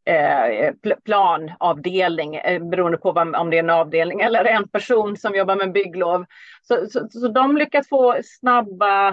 [0.06, 0.72] eh
[1.04, 5.72] planavdelning, eh, beroende på om det är en avdelning eller en person som jobbar med
[5.72, 6.24] bygglov.
[6.62, 9.08] Så, så, så de lyckas få snabba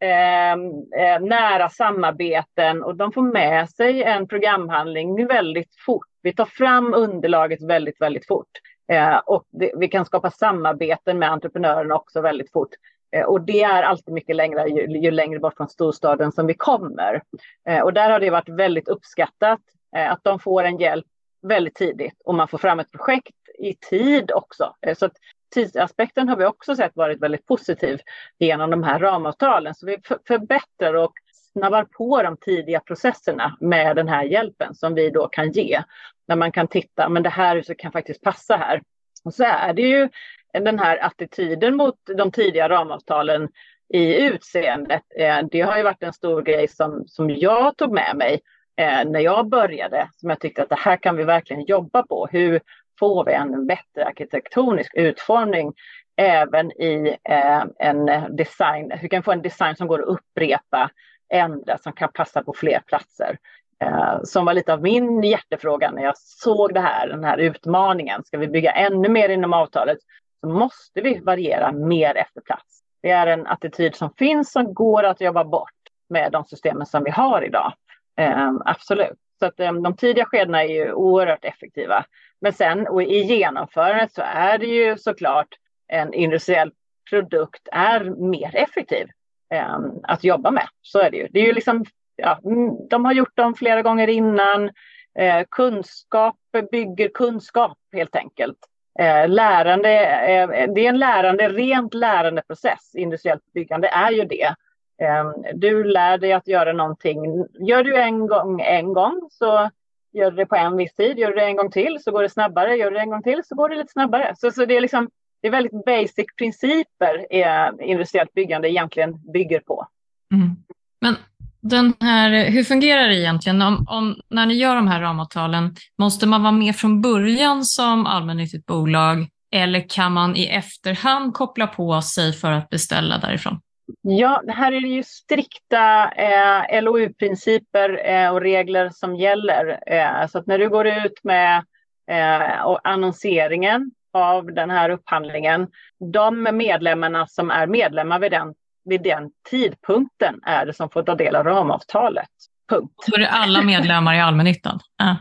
[0.00, 6.06] eh, eh nära samarbeten och de får med sig en programhandling väldigt fort.
[6.24, 8.48] Vi tar fram underlaget väldigt, väldigt fort
[8.92, 12.68] eh, och det, vi kan skapa samarbeten med entreprenörerna också väldigt fort.
[13.16, 16.54] Eh, och det är alltid mycket längre ju, ju, längre bort från storstaden som vi
[16.54, 17.22] kommer.
[17.68, 19.60] Eh, och där har det varit väldigt uppskattat
[19.96, 21.06] eh, att de får en hjälp
[21.42, 24.74] väldigt tidigt och man får fram ett projekt i tid också.
[24.86, 25.16] Eh, så att
[25.54, 28.00] tidsaspekten har vi också sett varit väldigt positiv
[28.38, 29.74] genom de här ramavtalen.
[29.74, 29.96] Så vi
[30.28, 31.12] förbättrar och
[31.58, 35.82] snabbar på de tidiga processerna med den här hjälpen som vi då kan ge.
[36.28, 38.82] När man kan titta, men det här huset kan faktiskt passa här.
[39.24, 40.08] Och så är det ju
[40.52, 43.48] den här attityden mot de tidiga ramavtalen
[43.88, 45.02] i utseendet.
[45.18, 48.40] Eh, det har ju varit en stor grej som, som jag tog med mig
[48.76, 52.26] eh, när jag började, som jag tyckte att det här kan vi verkligen jobba på.
[52.26, 52.60] Hur
[52.98, 55.72] får vi en bättre arkitektonisk utformning
[56.16, 58.90] även i eh, en design.
[58.90, 60.90] Hur kan vi få en design som går att upprepa,
[61.28, 63.38] ändra, som kan passa på fler platser.
[63.80, 68.24] Eh, som var lite av min hjärtefråga när jag såg det här, den här utmaningen.
[68.24, 69.98] Ska vi bygga ännu mer inom avtalet
[70.40, 72.82] så måste vi variera mer efter plats.
[73.02, 75.70] Det är en attityd som finns som går att jobba bort
[76.08, 77.72] med de systemen som vi har idag.
[78.16, 79.18] Eh, absolut.
[79.38, 82.04] Så att, eh, de tidiga skedena är ju oerhört effektiva.
[82.40, 85.48] Men sen och i genomförandet så är det ju såklart
[85.88, 86.72] en industriell
[87.10, 89.06] produkt är mer effektiv
[89.54, 90.66] Eh, att jobba med.
[90.82, 91.28] Så är det ju.
[91.30, 91.84] Det är ju liksom,
[92.16, 94.70] ja, mm, de har gjort dem flera gånger innan.
[95.18, 96.36] Eh, kunskap
[96.70, 98.58] bygger kunskap helt enkelt.
[98.98, 102.94] Eh, lärande, eh, det är en lärande, rent lärandeprocess.
[102.94, 104.54] Industriellt byggande är ju det.
[105.02, 107.46] Eh, du lär dig att göra någonting.
[107.60, 109.70] Gör du en gång en gång så
[110.14, 112.22] Gör du det på en viss tid, gör du det en gång till så går
[112.22, 114.34] det snabbare, gör du det en gång till så går det lite snabbare.
[114.36, 115.10] Så, så det, är liksom,
[115.44, 119.86] det är väldigt basic principer eh, industriellt byggande egentligen bygger på.
[120.32, 120.56] Mm.
[121.00, 121.16] Men
[121.60, 123.62] den här, hur fungerar det egentligen?
[123.62, 128.06] Om, om, när ni gör de här ramavtalen, måste man vara med från början som
[128.06, 133.60] allmännyttigt bolag eller kan man i efterhand koppla på sig för att beställa därifrån?
[134.00, 139.78] Ja, här är det ju strikta eh, LOU-principer eh, och regler som gäller.
[139.86, 141.64] Eh, så att när du går ut med
[142.10, 145.68] eh, annonseringen av den här upphandlingen,
[146.12, 151.14] de medlemmarna som är medlemmar vid den, vid den tidpunkten är det som får ta
[151.14, 152.28] del av ramavtalet.
[152.68, 152.94] Punkt.
[153.02, 154.80] Så det är alla medlemmar i allmännyttan?
[155.02, 155.14] Äh.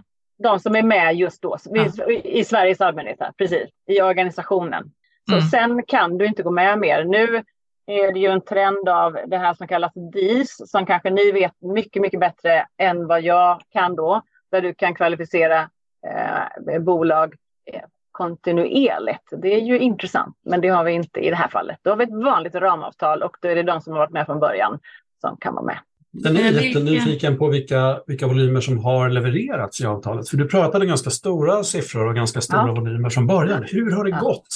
[0.43, 1.88] De som är med just då, äh.
[2.10, 4.91] i, i Sveriges allmännytta, precis, i organisationen.
[5.29, 5.47] Så mm.
[5.47, 7.03] sen kan du inte gå med mer.
[7.03, 7.43] Nu
[7.86, 11.62] är det ju en trend av det här som kallas DIS, som kanske ni vet
[11.62, 15.69] mycket, mycket bättre än vad jag kan då, där du kan kvalificera
[16.08, 17.82] eh, bolag eh,
[18.13, 19.23] kontinuerligt.
[19.41, 21.78] Det är ju intressant, men det har vi inte i det här fallet.
[21.82, 24.26] Då har vi ett vanligt ramavtal och då är det de som har varit med
[24.26, 24.80] från början
[25.21, 25.78] som kan vara med.
[26.12, 30.30] Den är jättenyfiken på vilka, vilka volymer som har levererats i avtalet.
[30.30, 32.73] För du pratade ganska stora siffror och ganska stora ja.
[32.73, 33.65] volymer från början.
[33.67, 34.19] Hur har det ja.
[34.19, 34.47] gått?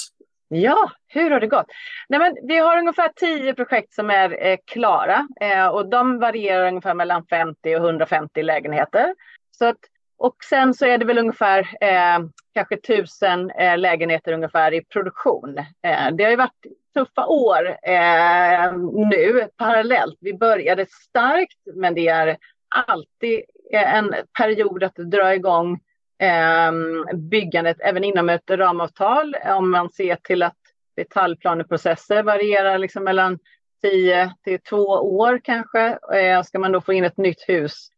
[0.48, 1.66] Ja, hur har det gått?
[2.08, 6.68] Nej, men vi har ungefär tio projekt som är eh, klara eh, och de varierar
[6.68, 9.14] ungefär mellan 50 och 150 lägenheter.
[9.58, 9.78] Så att,
[10.18, 12.18] och sen så är det väl ungefär eh,
[12.54, 15.58] kanske tusen eh, lägenheter ungefär i produktion.
[15.58, 18.72] Eh, det har ju varit tuffa år eh,
[19.10, 20.16] nu parallellt.
[20.20, 22.36] Vi började starkt, men det är
[22.68, 25.80] alltid eh, en period att dra igång
[26.18, 26.72] eh,
[27.14, 29.34] byggandet även inom ett ramavtal.
[29.34, 30.56] Om man ser till att
[30.96, 33.38] detaljplaneprocesser varierar liksom mellan
[33.82, 34.76] 10 till 2
[35.16, 35.98] år kanske.
[36.14, 37.88] Eh, ska man då få in ett nytt hus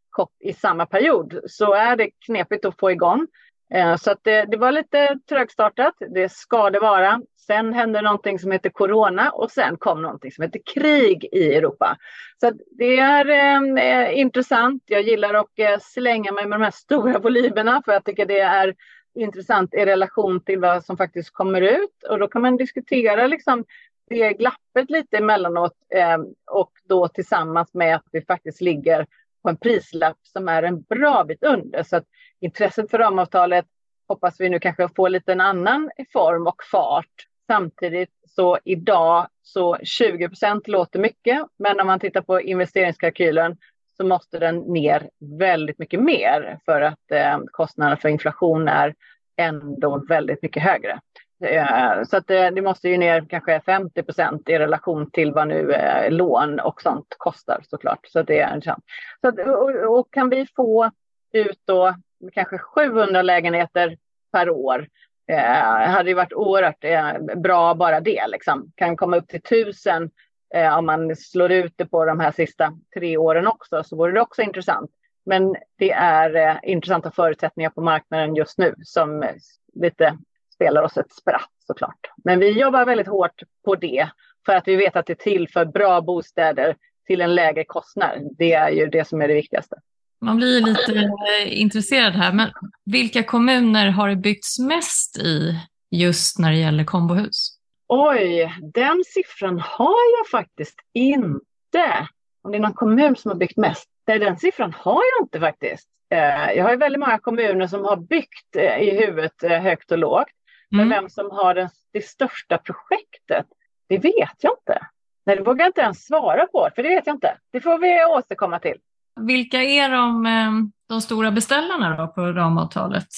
[0.41, 3.27] i samma period så är det knepigt att få igång.
[3.75, 5.95] Eh, så att det, det, var lite trögstartat.
[6.09, 7.23] Det ska det vara.
[7.47, 11.97] Sen hände någonting som heter corona och sen kom någonting som heter krig i Europa.
[12.41, 14.83] Så det är eh, eh, intressant.
[14.87, 18.41] Jag gillar att eh, slänga mig med de här stora volymerna för jag tycker det
[18.41, 18.75] är
[19.15, 22.03] intressant i relation till vad som faktiskt kommer ut.
[22.09, 23.65] Och då kan man diskutera liksom
[24.11, 26.19] det glappet lite emellanåt eh,
[26.51, 29.07] och då tillsammans med att vi faktiskt ligger
[29.42, 31.83] på en prislapp som är en bra bit under.
[31.83, 32.05] Så att
[32.40, 33.66] intresset för ramavtalet
[34.09, 37.26] hoppas vi nu kanske få lite en annan form och fart.
[37.46, 43.57] Samtidigt så idag så 20 procent låter mycket, men om man tittar på investeringskalkylen
[43.96, 48.94] så måste den ner väldigt mycket mer för att eh, kostnaderna för inflation är
[49.37, 51.00] ändå väldigt mycket högre.
[51.44, 55.48] Eh, så att det, det, måste ju ner kanske 50 procent i relation till vad
[55.48, 58.07] nu eh, lån och sånt kostar såklart.
[58.09, 58.85] Så det är en chans.
[59.20, 60.90] Så att, och, och, kan vi få
[61.33, 61.94] ut då
[62.33, 63.96] kanske 700 lägenheter
[64.33, 64.88] per år
[65.26, 68.26] eh, hade ju varit oerhört eh, bra bara det.
[68.29, 68.72] Liksom.
[68.74, 70.11] Kan komma upp till 1000
[70.55, 74.12] eh, om man slår ut det på de här sista tre åren också så vore
[74.12, 74.90] det också intressant.
[75.26, 79.35] Men det är eh, intressanta förutsättningar på marknaden just nu som eh,
[79.74, 80.18] lite
[80.61, 82.01] spelar oss ett spratt såklart.
[82.25, 84.09] Men vi jobbar väldigt hårt på det
[84.46, 88.18] för att vi vet att det tillför bra bostäder till en lägre kostnad.
[88.38, 89.77] Det är ju det som är det viktigaste.
[90.20, 92.49] Man blir lite eh, intresserad här, men
[92.85, 95.55] vilka kommuner har det byggts mest i
[95.90, 97.57] just när det gäller kombohus?
[97.88, 102.09] Oj, den siffran har jag faktiskt inte.
[102.42, 103.88] Om det är någon kommun som har byggt mest.
[104.07, 105.88] Den siffran har jag inte faktiskt.
[106.11, 109.99] Eh, jag har ju väldigt många kommuner som har byggt eh, i huvudet högt och
[109.99, 110.29] lågt.
[110.71, 110.89] Men mm.
[110.89, 113.47] vem som har den, det största projektet,
[113.89, 114.87] det vet jag inte.
[115.27, 117.37] Nej, det vågar jag inte ens svara på, för det vet jag inte.
[117.53, 118.77] Det får vi återkomma till.
[119.21, 120.51] Vilka är de, eh,
[120.89, 123.09] de stora beställarna då på ramavtalet?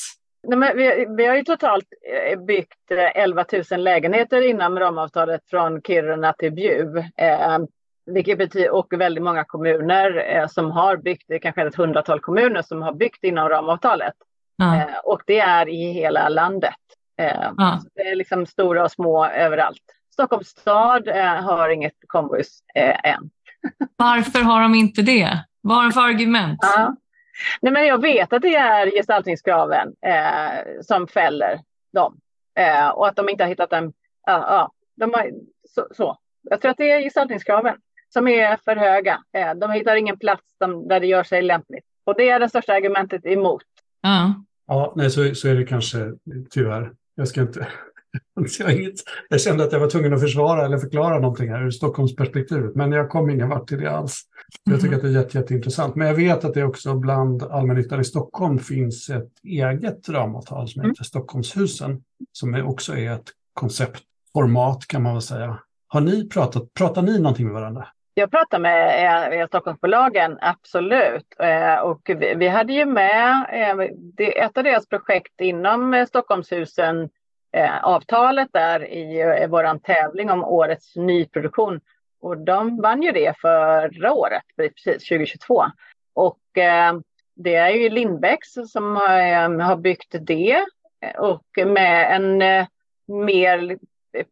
[0.49, 1.85] Nej, men vi, vi har ju totalt
[2.31, 6.97] eh, byggt 11 eh, 000 lägenheter inom ramavtalet från Kiruna till Bjuv.
[6.99, 7.59] Eh,
[8.07, 12.21] vilket betyder, och väldigt många kommuner eh, som har byggt, det är kanske ett hundratal
[12.21, 14.15] kommuner som har byggt inom ramavtalet.
[14.57, 14.77] Ja.
[14.77, 16.75] Eh, och det är i hela landet.
[17.17, 17.83] Ja.
[17.95, 19.83] Det är liksom stora och små överallt.
[20.13, 21.09] Stockholms stad
[21.43, 22.59] har inget kombohus
[23.05, 23.31] än.
[23.97, 25.45] Varför har de inte det?
[25.61, 26.59] Vad har de för argument?
[26.63, 26.97] Ja.
[27.61, 31.61] Nej, men jag vet att det är gestaltningskraven eh, som fäller
[31.93, 32.19] dem.
[32.59, 33.93] Eh, och att de inte har hittat en...
[34.27, 35.31] Ja, ja, de har,
[35.69, 37.77] så, så, Jag tror att det är gestaltningskraven
[38.09, 39.23] som är för höga.
[39.33, 41.85] Eh, de hittar ingen plats som, där det gör sig lämpligt.
[42.05, 43.65] Och det är det största argumentet emot.
[44.01, 44.35] Ja,
[44.67, 45.99] ja nej, så, så är det kanske
[46.51, 46.93] tyvärr.
[47.15, 47.69] Jag ska inte
[48.59, 48.95] jag, inget,
[49.29, 52.93] jag kände att jag var tvungen att försvara eller förklara någonting här ur Stockholmsperspektivet, men
[52.93, 54.23] jag kom ingen vart till det alls.
[54.65, 55.95] Jag tycker att det är jätte, jätteintressant.
[55.95, 60.81] Men jag vet att det också bland allmännyttan i Stockholm finns ett eget ramavtal som
[60.81, 61.05] heter mm.
[61.05, 65.59] Stockholmshusen, som också är ett konceptformat kan man väl säga.
[65.89, 67.89] Har ni pratat, pratar ni någonting med varandra?
[68.15, 71.27] Jag pratar med eh, eh, Stockholmsbolagen, absolut.
[71.39, 76.07] Eh, och vi, vi, hade ju med eh, det, ett av deras projekt inom eh,
[76.07, 77.09] Stockholmshusen
[77.53, 81.81] eh, avtalet där i, eh, vår tävling om årets nyproduktion.
[82.21, 85.65] Och de vann ju det förra året, precis 2022.
[86.15, 86.39] Och
[87.35, 90.65] det är ju Lindbäcks som har, har byggt det
[91.19, 92.39] och med en
[93.07, 93.79] mer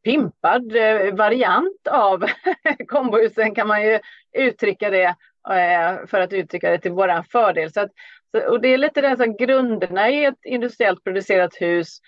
[0.04, 2.24] pimpad eh, variant av
[2.88, 3.98] kombohusen kan man ju
[4.32, 5.14] uttrycka det
[5.50, 7.72] eh, för att uttrycka det till våran fördel.
[7.72, 7.90] Så att,
[8.48, 12.00] och det är lite det som grunderna i ett industriellt producerat hus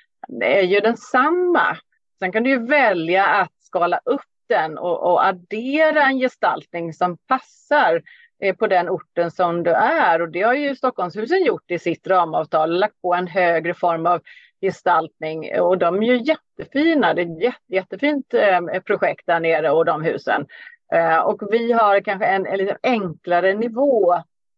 [0.43, 1.77] är ju densamma.
[2.18, 7.16] Sen kan du ju välja att skala upp den och, och addera en gestaltning som
[7.16, 8.03] passar
[8.43, 10.23] eh, på den orten som du är.
[10.23, 14.20] Och det har ju Stockholmshusen gjort i sitt ramavtal, lagt på en högre form av
[14.63, 17.15] gestaltning och de är ju jättefina.
[17.15, 20.47] Det är ett jätte, jättefint eh, projekt där nere och de husen.
[20.93, 24.15] Eh, och vi har kanske en, en lite enklare nivå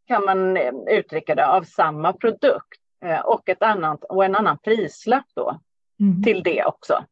[0.08, 2.80] kan man eh, uttrycka det av samma produkt
[3.24, 5.60] och, ett annat, och en annan prislapp då
[6.00, 6.22] mm.
[6.22, 7.04] till det också.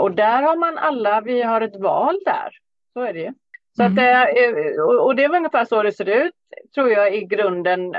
[0.00, 2.50] Och där har man alla, vi har ett val där.
[2.92, 3.32] Så är det ju.
[3.76, 3.92] Så mm.
[3.92, 6.34] att, och det är ungefär så det ser ut,
[6.74, 7.92] tror jag, i grunden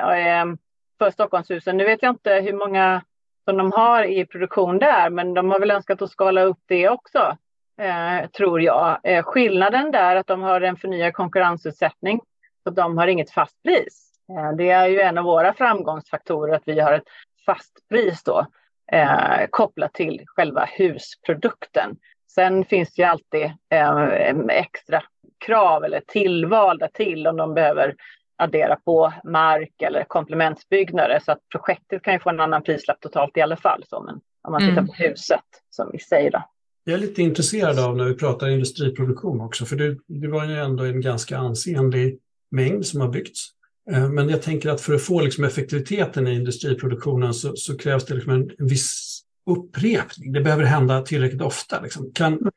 [0.97, 1.77] för Stockholmshusen.
[1.77, 3.01] Nu vet jag inte hur många
[3.49, 6.89] som de har i produktion där, men de har väl önskat att skala upp det
[6.89, 7.37] också,
[7.81, 8.99] eh, tror jag.
[9.03, 12.21] Eh, skillnaden där är att de har en förnyad konkurrensutsättning,
[12.63, 14.11] så de har inget fast pris.
[14.31, 17.07] Eh, det är ju en av våra framgångsfaktorer att vi har ett
[17.45, 18.45] fast pris då,
[18.91, 21.97] eh, kopplat till själva husprodukten.
[22.31, 25.03] Sen finns det ju alltid eh, extra
[25.45, 27.95] krav eller tillvalda till om de behöver
[28.39, 33.37] addera på mark eller komplementsbyggnader så att projektet kan ju få en annan prislapp totalt
[33.37, 33.83] i alla fall.
[33.89, 34.87] Så, men om man tittar mm.
[34.87, 36.43] på huset som vi säger då.
[36.83, 40.55] Jag är lite intresserad av när vi pratar industriproduktion också, för det, det var ju
[40.55, 42.19] ändå en ganska ansenlig
[42.51, 43.47] mängd som har byggts.
[43.91, 48.05] Eh, men jag tänker att för att få liksom effektiviteten i industriproduktionen så, så krävs
[48.05, 50.31] det liksom en, en viss upprepning.
[50.31, 51.81] Det behöver hända tillräckligt ofta.
[51.81, 52.11] Liksom.
[52.13, 52.51] Kan, mm.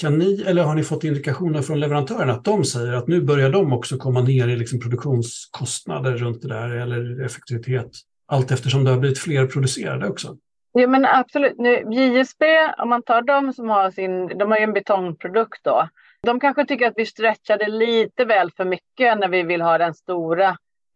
[0.00, 3.50] Kan ni, eller har ni fått indikationer från leverantörerna att de säger att nu börjar
[3.50, 7.90] de också komma ner i liksom produktionskostnader runt det där eller effektivitet
[8.26, 10.36] allt eftersom det har blivit fler producerade också?
[10.72, 11.58] Ja men absolut.
[11.58, 12.44] Nu, JSB,
[12.78, 15.88] om man tar dem som har sin, de har ju en betongprodukt då.
[16.22, 19.94] De kanske tycker att vi stretchade lite väl för mycket när vi vill ha den
[19.94, 20.48] stora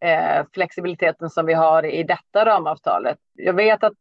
[0.05, 3.19] eh, flexibiliteten som vi har i detta ramavtalet.
[3.35, 3.93] Jag vet att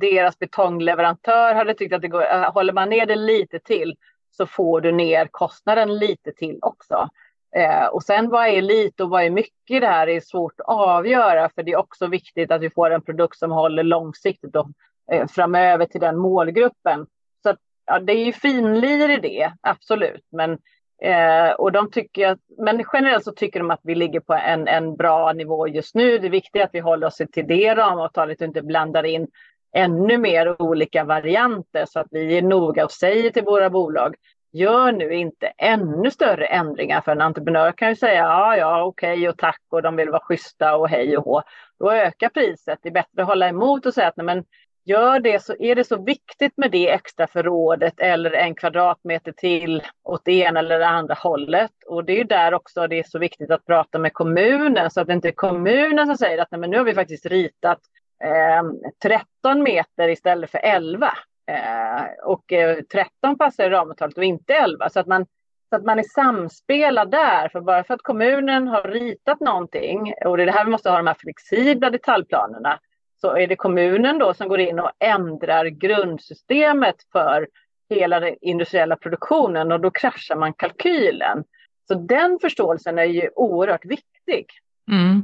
[0.00, 3.94] deras betongleverantör hade tyckt att det går, eh, håller man ner det lite till
[4.36, 7.08] så får du ner kostnaden lite till också.
[7.56, 10.66] Eh, och sen vad är lite och vad är mycket det här är svårt att
[10.68, 14.68] avgöra för det är också viktigt att vi får en produkt som håller långsiktigt och
[15.12, 17.06] eh, framöver till den målgruppen.
[17.42, 20.26] Så att, ja, det är ju finlir i det, absolut.
[20.32, 20.58] Men,
[21.02, 24.68] eh, och de tycker att, men generellt så tycker de att vi ligger på en,
[24.68, 26.18] en bra nivå just nu.
[26.18, 29.28] Det är viktigt att vi håller oss till det ramavtalet och inte blandar in
[29.76, 34.14] ännu mer olika varianter så att vi är noga och säger till våra bolag
[34.52, 39.12] gör nu inte ännu större ändringar för en entreprenör kan ju säga ja, ja, okej
[39.12, 41.42] okay, och tack och de vill vara schyssta och hej och hå.
[41.78, 42.78] Då ökar priset.
[42.82, 44.44] Det är bättre att hålla emot och säga att nej, men
[44.84, 49.82] gör det så är det så viktigt med det extra förrådet eller en kvadratmeter till
[50.04, 51.72] åt det ena eller det andra hållet.
[51.86, 55.06] Och det är där också det är så viktigt att prata med kommunen så att
[55.06, 57.80] det inte är kommunen som säger att nej, men nu har vi faktiskt ritat
[58.24, 61.10] Ehm, 13 meter istället för 11.
[61.50, 64.88] Eh, och eh, 13 passar i ramavtalet och inte 11.
[64.90, 65.26] Så att, man,
[65.70, 67.48] så att man är samspelad där.
[67.48, 70.90] För bara för att kommunen har ritat någonting och det är det här vi måste
[70.90, 72.78] ha de här flexibla detaljplanerna.
[73.20, 77.48] Så är det kommunen då som går in och ändrar grundsystemet för
[77.90, 81.44] hela den industriella produktionen och då kraschar man kalkylen.
[81.88, 84.46] Så den förståelsen är ju oerhört viktig.
[84.90, 85.22] Mm.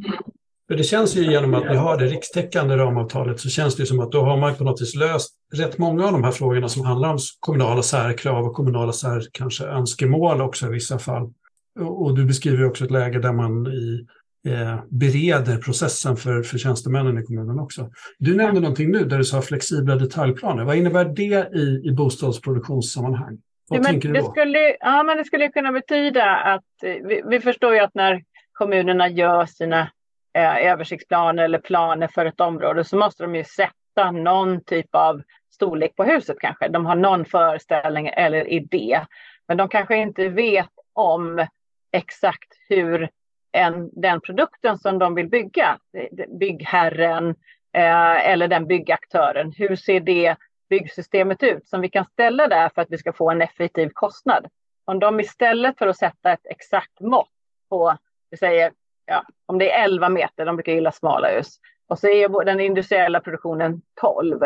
[0.72, 4.00] För det känns ju genom att ni har det rikstäckande ramavtalet så känns det som
[4.00, 6.84] att då har man på något vis löst rätt många av de här frågorna som
[6.84, 11.32] handlar om kommunala särkrav och kommunala sär, kanske önskemål också i vissa fall.
[11.80, 14.06] Och, du beskriver också ett läge där man i,
[14.50, 17.90] eh, bereder processen för, för tjänstemännen i kommunen också.
[18.18, 20.64] Du nämnde någonting nu där du sa flexibla detaljplaner.
[20.64, 23.38] Vad innebär det i, i bostadsproduktionssammanhang?
[23.68, 24.20] Vad ja, tänker du då?
[24.20, 28.22] Det skulle, ja, men det skulle kunna betyda att vi, vi förstår ju att när
[28.52, 29.88] kommunerna gör sina
[30.32, 35.22] eh, översiktsplaner eller planer för ett område så måste de ju sätta någon typ av
[35.50, 36.68] storlek på huset kanske.
[36.68, 39.00] De har någon föreställning eller idé.
[39.48, 41.46] Men de kanske inte vet om
[41.92, 43.08] exakt hur
[43.52, 47.30] en, den produkten som de vill bygga, eh, byggherren
[47.72, 50.36] eh, eller den byggaktören, hur ser det
[50.70, 54.46] byggsystemet ut som vi kan ställa där för att vi ska få en effektiv kostnad?
[54.84, 57.28] Om de istället för att sätta ett exakt mått
[57.68, 57.96] på,
[58.30, 58.72] vi säger
[59.06, 62.60] ja, om det är 11 meter, de brukar gilla smala hus, och så är den
[62.60, 64.40] industriella produktionen 12.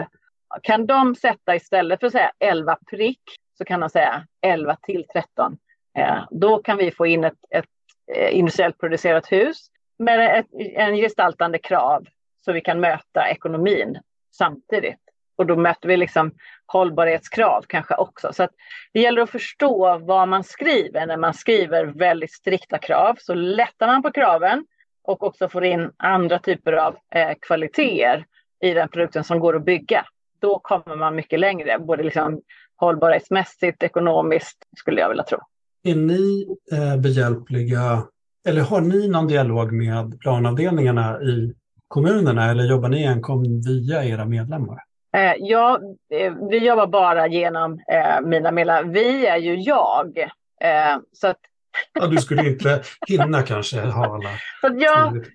[0.63, 3.23] Kan de sätta istället för att säga 11 prick,
[3.59, 5.59] så kan de säga 11 till 13.
[5.99, 7.65] Eh, då kan vi få in ett, ett
[8.15, 9.67] eh, industriellt producerat hus
[9.99, 12.07] med ett, en gestaltande krav
[12.45, 13.99] så vi kan möta ekonomin
[14.37, 15.01] samtidigt.
[15.37, 16.33] Och då möter vi liksom
[16.67, 18.33] hållbarhetskrav kanske också.
[18.33, 18.51] Så att
[18.93, 23.17] det gäller att förstå vad man skriver när man skriver väldigt strikta krav.
[23.19, 24.65] Så lättar man på kraven
[25.05, 28.25] och också får in andra typer av eh, kvaliteter
[28.63, 30.07] i den produkten som går att bygga.
[30.41, 32.41] Då kommer man mycket längre, både liksom
[32.77, 35.39] hållbarhetsmässigt, ekonomiskt, skulle jag vilja tro.
[35.85, 38.03] är ni eh, behjälpliga,
[38.49, 41.55] eller har ni någon dialog med planavdelningarna i
[41.89, 44.79] kommunerna eller jobbar ni enkom via era medlemmar?
[45.17, 48.83] Eh, ja, eh, vi jobbar bara genom eh, mina medlemmar.
[48.85, 50.19] Vi är ju jag.
[50.61, 51.39] Eh, så att
[51.93, 54.29] Ja, du skulle inte hinna kanske ha alla.
[54.61, 55.27] Så jag,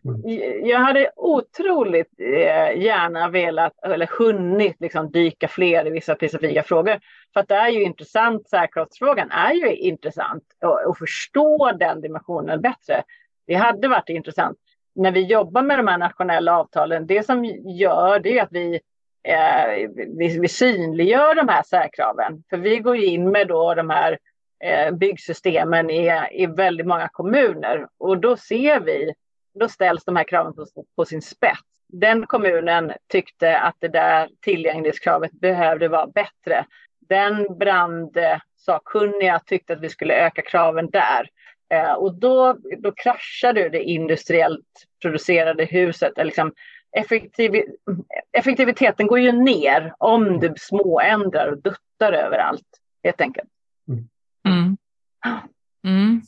[0.64, 7.00] jag hade otroligt eh, gärna velat, eller hunnit liksom dyka fler i vissa specifika frågor.
[7.34, 12.62] För att det är ju intressant, säkerhetsfrågan är ju intressant och, och förstå den dimensionen
[12.62, 13.04] bättre.
[13.48, 14.58] Det hade varit intressant.
[14.96, 18.80] När vi jobbar med de här nationella avtalen, det som gör det är att vi
[19.24, 22.44] eh, vi, vi synliggör de här särkraven.
[22.50, 24.18] För vi går ju in med då de här
[24.64, 27.88] Eh, byggsystemen i, i väldigt många kommuner.
[27.98, 29.14] Och då ser vi,
[29.60, 30.66] då ställs de här kraven på,
[30.96, 31.62] på sin spets.
[31.88, 36.66] Den kommunen tyckte att det där tillgänglighetskravet behövde vara bättre.
[37.00, 41.30] Den brandsakkunniga eh, tyckte att vi skulle öka kraven där.
[41.70, 46.14] Eh, och då, då kraschade det industriellt producerade huset.
[46.18, 46.54] Liksom
[46.92, 47.64] effektiv,
[48.32, 52.68] effektiviteten går ju ner om du småändrar och duttar överallt,
[53.04, 53.50] helt enkelt.
[53.88, 54.78] Mm.
[55.84, 56.22] Mm.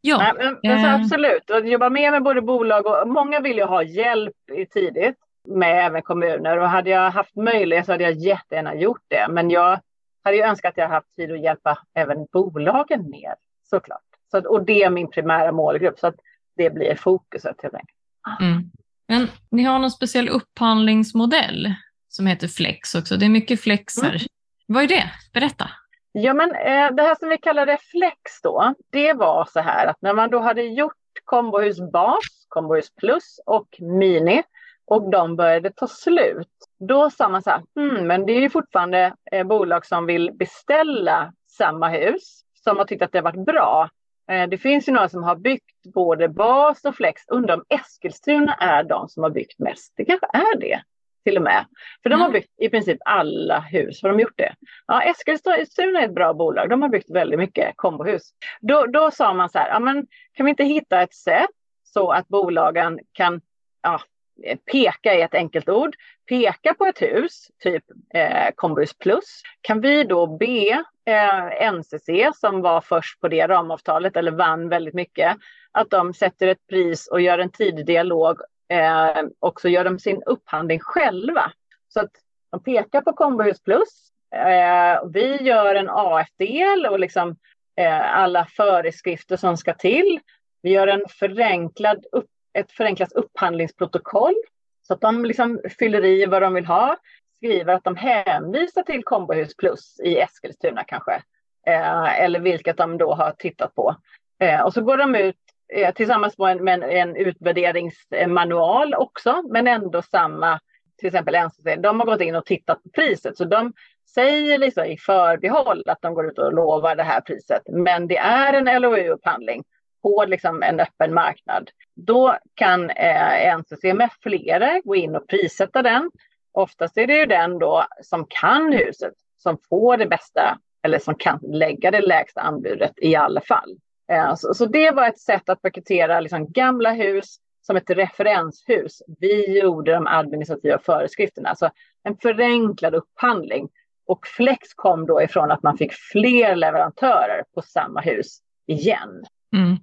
[0.00, 0.94] Ja, Nej, men, men eh.
[0.94, 1.50] absolut.
[1.50, 4.36] Att jobba mer med både bolag och många vill ju ha hjälp
[4.72, 5.16] tidigt
[5.48, 9.26] med även kommuner och hade jag haft möjlighet så hade jag jättegärna gjort det.
[9.30, 9.80] Men jag
[10.24, 13.34] hade ju önskat att jag haft tid att hjälpa även bolagen mer
[13.64, 14.00] såklart.
[14.30, 16.20] Så, och det är min primära målgrupp så att
[16.56, 17.98] det blir fokuset helt enkelt.
[18.40, 18.70] Mm.
[19.10, 21.74] Men ni har någon speciell upphandlingsmodell
[22.08, 23.16] som heter Flex också.
[23.16, 24.08] Det är mycket flexer.
[24.08, 24.20] Mm.
[24.66, 25.10] Vad är det?
[25.32, 25.70] Berätta.
[26.12, 29.96] Ja, men eh, det här som vi kallar reflex då, det var så här att
[30.00, 30.94] när man då hade gjort
[31.24, 34.42] kombohus bas, kombohus plus och mini
[34.84, 36.48] och de började ta slut,
[36.88, 40.30] då sa man så här, hmm, men det är ju fortfarande eh, bolag som vill
[40.34, 43.90] beställa samma hus, som har tyckt att det har varit bra.
[44.30, 47.22] Eh, det finns ju några som har byggt både bas och flex.
[47.28, 49.92] Undrar om Eskilstuna är de som har byggt mest.
[49.96, 50.82] Det kanske är det
[51.24, 51.66] till och med.
[52.02, 52.32] För de har mm.
[52.32, 54.02] byggt i princip alla hus.
[54.02, 54.54] Har de gjort det?
[54.86, 56.70] Ja, Eskilstuna är ett bra bolag.
[56.70, 58.30] De har byggt väldigt mycket kombohus.
[58.60, 61.50] Då, då sa man så här, ja, men kan vi inte hitta ett sätt
[61.84, 63.40] så att bolagen kan
[63.82, 64.00] ja,
[64.44, 65.96] Eh, peka är ett enkelt ord,
[66.28, 67.84] peka på ett hus, typ
[68.14, 72.08] eh, Kombohus Plus, kan vi då be eh, NCC
[72.40, 75.36] som var först på det ramavtalet eller vann väldigt mycket,
[75.72, 79.98] att de sätter ett pris och gör en tidig dialog eh, och så gör de
[79.98, 81.52] sin upphandling själva.
[81.88, 82.10] Så att
[82.50, 84.10] de pekar på Kombohus Plus.
[84.34, 87.36] Eh, vi gör en AF-del och liksom,
[87.76, 90.20] eh, alla föreskrifter som ska till.
[90.62, 94.34] Vi gör en förenklad upp, ett förenklat upphandlingsprotokoll
[94.82, 96.96] så att de liksom fyller i vad de vill ha.
[97.36, 101.22] Skriver att de hänvisar till Kombohus Plus i Eskilstuna kanske.
[101.66, 103.96] Eh, eller vilket de då har tittat på.
[104.38, 105.36] Eh, och så går de ut
[105.72, 110.60] Eh, tillsammans med en, med en utvärderingsmanual också, men ändå samma,
[110.98, 113.72] till exempel NCC, de har gått in och tittat på priset, så de
[114.14, 118.16] säger liksom i förbehåll att de går ut och lovar det här priset, men det
[118.16, 119.62] är en LOU-upphandling
[120.02, 121.70] på liksom en öppen marknad.
[121.94, 126.10] Då kan eh, NCC med flera gå in och prissätta den.
[126.52, 131.14] Oftast är det ju den då som kan huset som får det bästa eller som
[131.14, 133.76] kan lägga det lägsta anbudet i alla fall.
[134.12, 139.02] Eh, så, så, det var ett sätt att paketera liksom gamla hus som ett referenshus.
[139.20, 141.70] Vi gjorde de administrativa föreskrifterna, alltså
[142.02, 143.68] en förenklad upphandling.
[144.06, 149.24] Och Flex kom då ifrån att man fick fler leverantörer på samma hus igen.
[149.56, 149.78] Mm.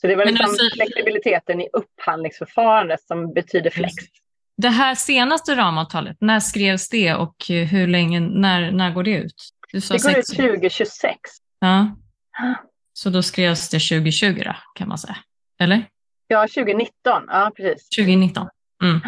[0.00, 3.94] Så det var liksom alltså, flexibiliteten i upphandlingsförfarandet som betyder flex.
[4.56, 9.34] Det här senaste ramavtalet, när skrevs det och hur länge, när, när går det ut?
[9.72, 11.20] det går ut 2026.
[11.60, 11.96] Ja.
[12.92, 15.16] Så då skrevs det 2020 då, kan man säga.
[15.60, 15.84] Eller?
[16.26, 16.92] Ja, 2019.
[17.04, 17.88] Ja, precis.
[17.88, 18.48] 2019.
[18.82, 19.00] Mm.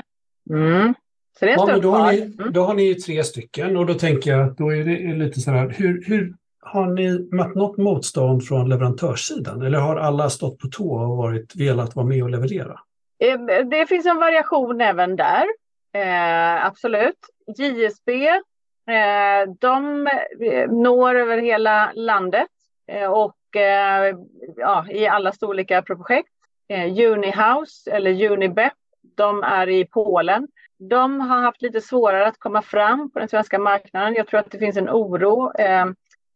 [0.51, 0.95] Mm.
[1.39, 2.53] Så det är ja, då, har ni, mm.
[2.53, 5.41] då har ni ju tre stycken och då tänker jag att då är det lite
[5.41, 6.35] så här, hur, hur
[6.75, 11.57] har ni mött något motstånd från leverantörssidan eller har alla stått på tå och varit,
[11.57, 12.81] velat vara med och leverera?
[13.19, 15.47] Eh, det finns en variation även där,
[15.93, 17.19] eh, absolut.
[17.57, 20.07] JSB, eh, de
[20.41, 22.49] eh, når över hela landet
[22.87, 24.17] eh, och Eh,
[24.57, 26.29] ja, i alla storlekar projekt.
[26.69, 28.73] Eh, Unihouse eller Unibep,
[29.17, 30.49] de är i Polen.
[30.79, 34.15] De har haft lite svårare att komma fram på den svenska marknaden.
[34.15, 35.87] Jag tror att det finns en oro eh,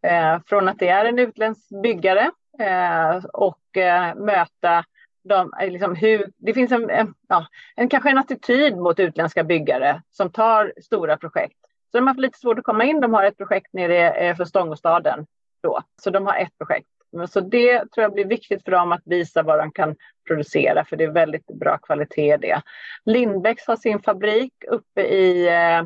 [0.02, 4.84] Eh, från att det är en utländsk byggare eh, och eh, möta
[5.24, 7.46] de, eh, liksom hur, det finns en, en, ja,
[7.76, 11.58] en, kanske en attityd mot utländska byggare som tar stora projekt.
[11.90, 13.00] Så de har haft lite svårt att komma in.
[13.00, 15.26] De har ett projekt nere eh, för Stångåstaden
[15.62, 16.88] då, så de har ett projekt.
[17.28, 19.96] Så det tror jag blir viktigt för dem att visa vad de kan
[20.26, 22.62] producera, för det är väldigt bra kvalitet det.
[23.04, 25.82] Lindbäcks har sin fabrik uppe i eh,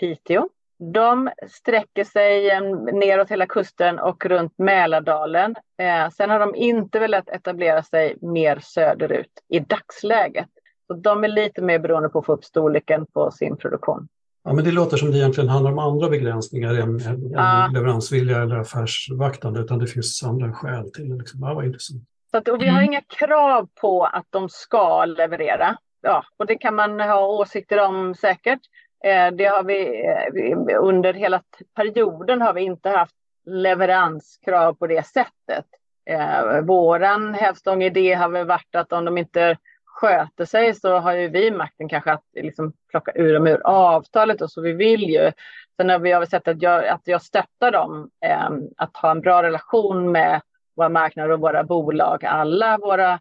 [0.00, 0.48] Piteå.
[0.78, 2.60] De sträcker sig eh,
[2.92, 5.54] neråt hela kusten och runt Mälardalen.
[5.78, 10.48] Eh, sen har de inte velat etablera sig mer söderut i dagsläget.
[10.86, 14.08] Så de är lite mer beroende på att få upp storleken på sin produktion.
[14.44, 17.70] Ja, men det låter som det egentligen handlar om andra begränsningar än, än ja.
[17.74, 21.16] leveransvilja eller affärsvaktande, utan det finns andra skäl till det.
[21.16, 21.40] Liksom.
[21.42, 22.02] Ja, vad intressant.
[22.30, 22.84] Så att, och vi har mm.
[22.84, 25.76] inga krav på att de ska leverera.
[26.02, 28.60] Ja, och det kan man ha åsikter om säkert.
[29.04, 31.42] Eh, det har vi, eh, under hela
[31.74, 33.14] perioden har vi inte haft
[33.46, 35.64] leveranskrav på det sättet.
[36.10, 39.56] Vår våran hävstång har väl varit att om de inte
[40.00, 44.42] sköter sig så har ju vi makten kanske att liksom plocka ur dem ur avtalet
[44.42, 45.32] och så vi vill ju.
[45.76, 49.20] Sen har vi har sett att jag, att jag stöttar dem eh, att ha en
[49.20, 50.40] bra relation med
[50.76, 53.12] våra marknader och våra bolag, alla våra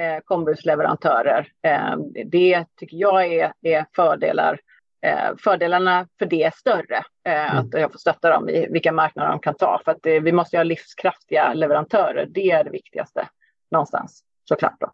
[0.00, 1.48] eh, kombusleverantörer.
[1.62, 4.60] Eh, det tycker jag är, är fördelar.
[5.04, 7.58] Eh, fördelarna för det är större, eh, mm.
[7.58, 9.80] att jag får stötta dem i vilka marknader de kan ta.
[9.84, 13.28] För att det, vi måste ha livskraftiga leverantörer, det är det viktigaste
[13.70, 14.76] någonstans såklart.
[14.80, 14.90] Då.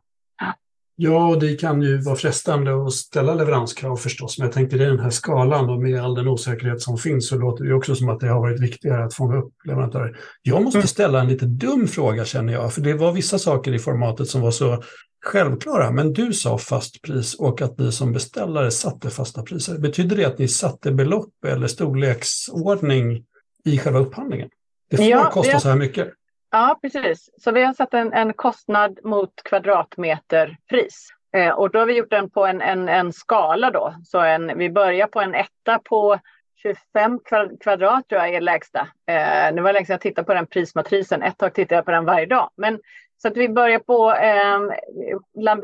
[1.02, 4.78] Ja, och det kan ju vara frestande att ställa leveranskrav förstås, men jag tänkte i
[4.78, 8.08] den här skalan och med all den osäkerhet som finns så låter det också som
[8.08, 10.16] att det har varit viktigare att fånga upp leverantörer.
[10.42, 10.86] Jag måste mm.
[10.86, 14.40] ställa en lite dum fråga känner jag, för det var vissa saker i formatet som
[14.40, 14.82] var så
[15.20, 19.78] självklara, men du sa fast pris och att ni som beställare satte fasta priser.
[19.78, 23.24] Betyder det att ni satte belopp eller storleksordning
[23.64, 24.50] i själva upphandlingen?
[24.90, 25.60] Det får ja, kosta ja.
[25.60, 26.08] så här mycket.
[26.50, 27.30] Ja, precis.
[27.40, 31.08] Så vi har satt en, en kostnad mot kvadratmeterpris.
[31.36, 33.94] Eh, och då har vi gjort den på en, en, en skala då.
[34.04, 36.18] Så en, vi börjar på en etta på
[36.62, 37.20] 25
[37.60, 38.80] kvadrat tror jag är lägsta.
[39.06, 41.22] Eh, det var länge sedan jag tittade på den prismatrisen.
[41.22, 42.50] Ett tag tittade jag på den varje dag.
[42.56, 42.78] Men,
[43.22, 44.60] så att vi börjar på, eh,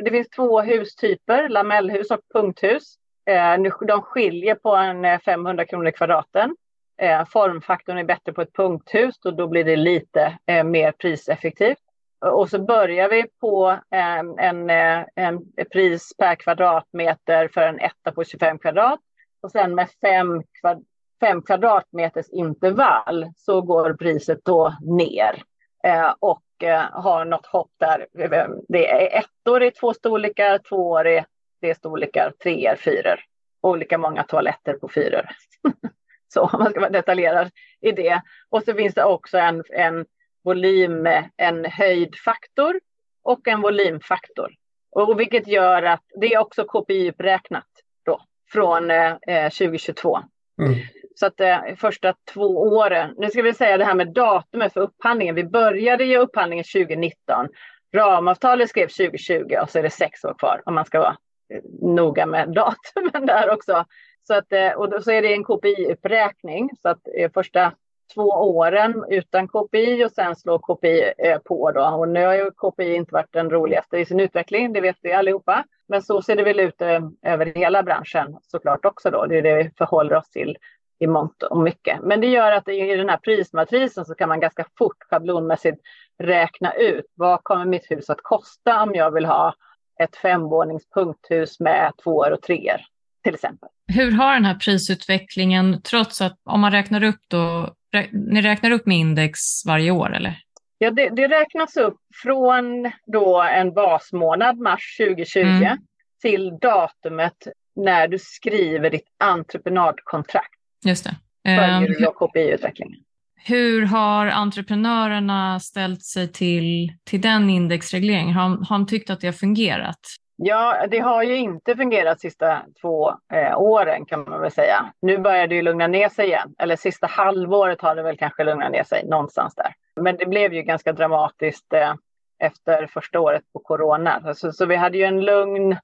[0.05, 2.97] det finns två hustyper, lamellhus och punkthus.
[3.27, 6.57] Eh, de skiljer på en eh, 500 kronor kvadraten.
[6.99, 11.79] Eh, formfaktorn är bättre på ett punkthus och då blir det lite eh, mer priseffektivt.
[12.21, 18.13] Och så börjar vi på ehm, en, en, en, pris per kvadratmeter för en etta
[18.13, 19.01] på 25 kvadrat.
[19.41, 20.85] Och sen med fem, kvad,
[21.21, 25.43] fem kvadratmeters intervall så går priset då ner.
[25.85, 28.07] Eh, och Eh, har något hopp där.
[28.19, 31.25] Eh, det är ettor i två storlekar, tvåor i
[31.61, 33.21] tre storlekar, treor, fyror.
[33.61, 35.29] Olika många toaletter på fyror.
[36.29, 37.51] så om man ska vara detaljerad
[37.81, 38.23] i det.
[38.49, 40.07] Och så finns det också en, en
[40.45, 42.81] volym, en höjdfaktor
[43.23, 44.51] och en volymfaktor.
[44.91, 47.67] Och vilket gör att det är också KPI-uppräknat
[48.05, 48.21] då
[48.53, 50.19] från eh, eh 2022.
[50.63, 50.75] Mm.
[51.19, 54.81] Så att de första två åren, nu ska vi säga det här med datumet för
[54.81, 55.35] upphandlingen.
[55.35, 57.49] Vi började ju upphandlingen 2019.
[57.95, 61.17] Ramavtalet skrevs 2020 och så är det sex år kvar om man ska vara
[61.55, 63.85] eh, noga med datumen där också.
[64.27, 66.71] Så, att, eh, och då, så är det en KPI-uppräkning.
[66.83, 67.01] Så att
[67.35, 67.73] första
[68.15, 71.13] två åren utan KPI och sen slår KPI
[71.45, 71.71] på.
[71.73, 71.85] Då.
[71.85, 75.13] Och nu har ju KPI inte varit den roligaste i sin utveckling, det vet vi
[75.13, 75.65] allihopa.
[75.89, 76.83] Men så ser det väl ut
[77.23, 79.11] över hela branschen såklart också.
[79.11, 79.27] Då.
[79.27, 80.57] Det är det vi förhåller oss till
[80.99, 82.01] i mångt och mycket.
[82.03, 85.79] Men det gör att i den här prismatrisen så kan man ganska fort schablonmässigt
[86.23, 89.55] räkna ut vad kommer mitt hus att kosta om jag vill ha
[90.03, 92.81] ett femvåningspunkthus med tvåor och treor
[93.25, 93.69] till exempel.
[93.93, 97.75] Hur har den här prisutvecklingen, trots att om man räknar upp då,
[98.13, 100.39] ni räknar upp med index varje år eller?
[100.79, 105.79] Ja, det, det räknas upp från då en basmånad, mars 2020, mm.
[106.23, 110.56] till datumet när du skriver ditt entreprenadkontrakt.
[110.85, 111.17] Just det.
[111.45, 112.99] Följer du då KPI-utvecklingen.
[113.37, 118.35] Hur har entreprenörerna ställt sig till, till den indexregleringen?
[118.35, 120.01] Har, har de tyckt att det har fungerat?
[120.37, 124.93] Ja, det har ju inte fungerat sista två eh, åren kan man väl säga.
[125.03, 126.55] Nu börjar det ju lugna ner sig igen.
[126.59, 129.75] Eller sista halvåret har det väl kanske lugnat ner sig någonstans där.
[130.01, 131.95] Men det blev ju ganska dramatiskt eh,
[132.39, 134.35] efter första året på corona.
[134.35, 135.77] Så, så, vi hade ju en lugn,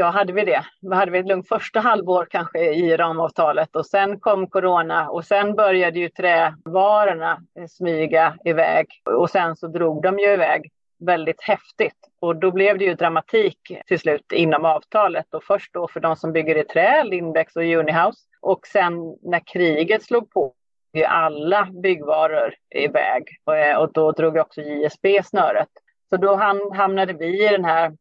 [0.00, 0.64] ja hade vi det?
[0.80, 5.24] Vi hade vi ett lugnt första halvår kanske i ramavtalet och sen kom corona och
[5.24, 10.70] sen började ju trävarorna smyga iväg och sen så drog de ju iväg
[11.00, 11.96] väldigt häftigt.
[12.20, 15.34] Och då blev det ju dramatik till slut inom avtalet.
[15.34, 18.20] Och först då för de som bygger i trä, Lindbäcks och Unihouse.
[18.40, 18.92] Och sen
[19.22, 20.52] när kriget slog på
[20.94, 23.22] ju alla byggvaror iväg.
[23.44, 25.68] Och, eh, och då drog också JSB snöret.
[26.10, 26.34] Så då
[26.74, 27.92] hamnade vi i den här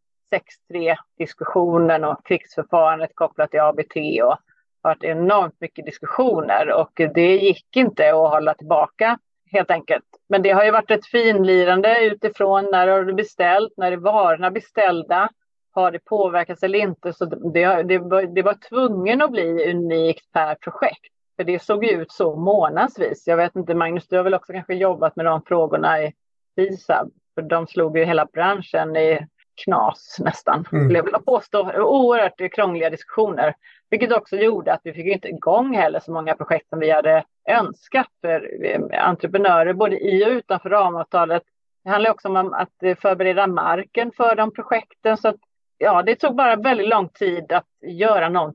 [0.71, 3.95] 6-3-diskussionen och krigsförfarandet kopplat till ABT.
[4.23, 4.37] Och
[4.81, 9.17] varit enormt mycket diskussioner och det gick inte att hålla tillbaka
[9.51, 10.05] helt enkelt.
[10.29, 14.51] Men det har ju varit ett finlirande utifrån när har du beställt, när är varorna
[14.51, 15.29] beställda,
[15.71, 17.13] har det påverkats eller inte?
[17.13, 21.13] Så det, det, var, det var tvungen att bli unikt per projekt.
[21.37, 23.27] För det såg ut så månadsvis.
[23.27, 26.13] Jag vet inte, Magnus, du har väl också kanske jobbat med de frågorna i
[26.55, 27.11] FISAB?
[27.35, 29.27] För de slog ju hela branschen i
[29.63, 30.83] knas nästan, mm.
[30.83, 31.71] skulle jag vilja påstå.
[31.81, 33.53] Oerhört krångliga diskussioner,
[33.89, 37.23] vilket också gjorde att vi fick inte igång heller så många projekt som vi hade
[37.49, 38.49] önskat för
[38.95, 41.43] entreprenörer både i och utanför ramavtalet.
[41.83, 45.17] Det handlar också om att förbereda marken för de projekten.
[45.17, 45.35] Så att,
[45.77, 48.53] ja, det tog bara väldigt lång tid att göra, någon,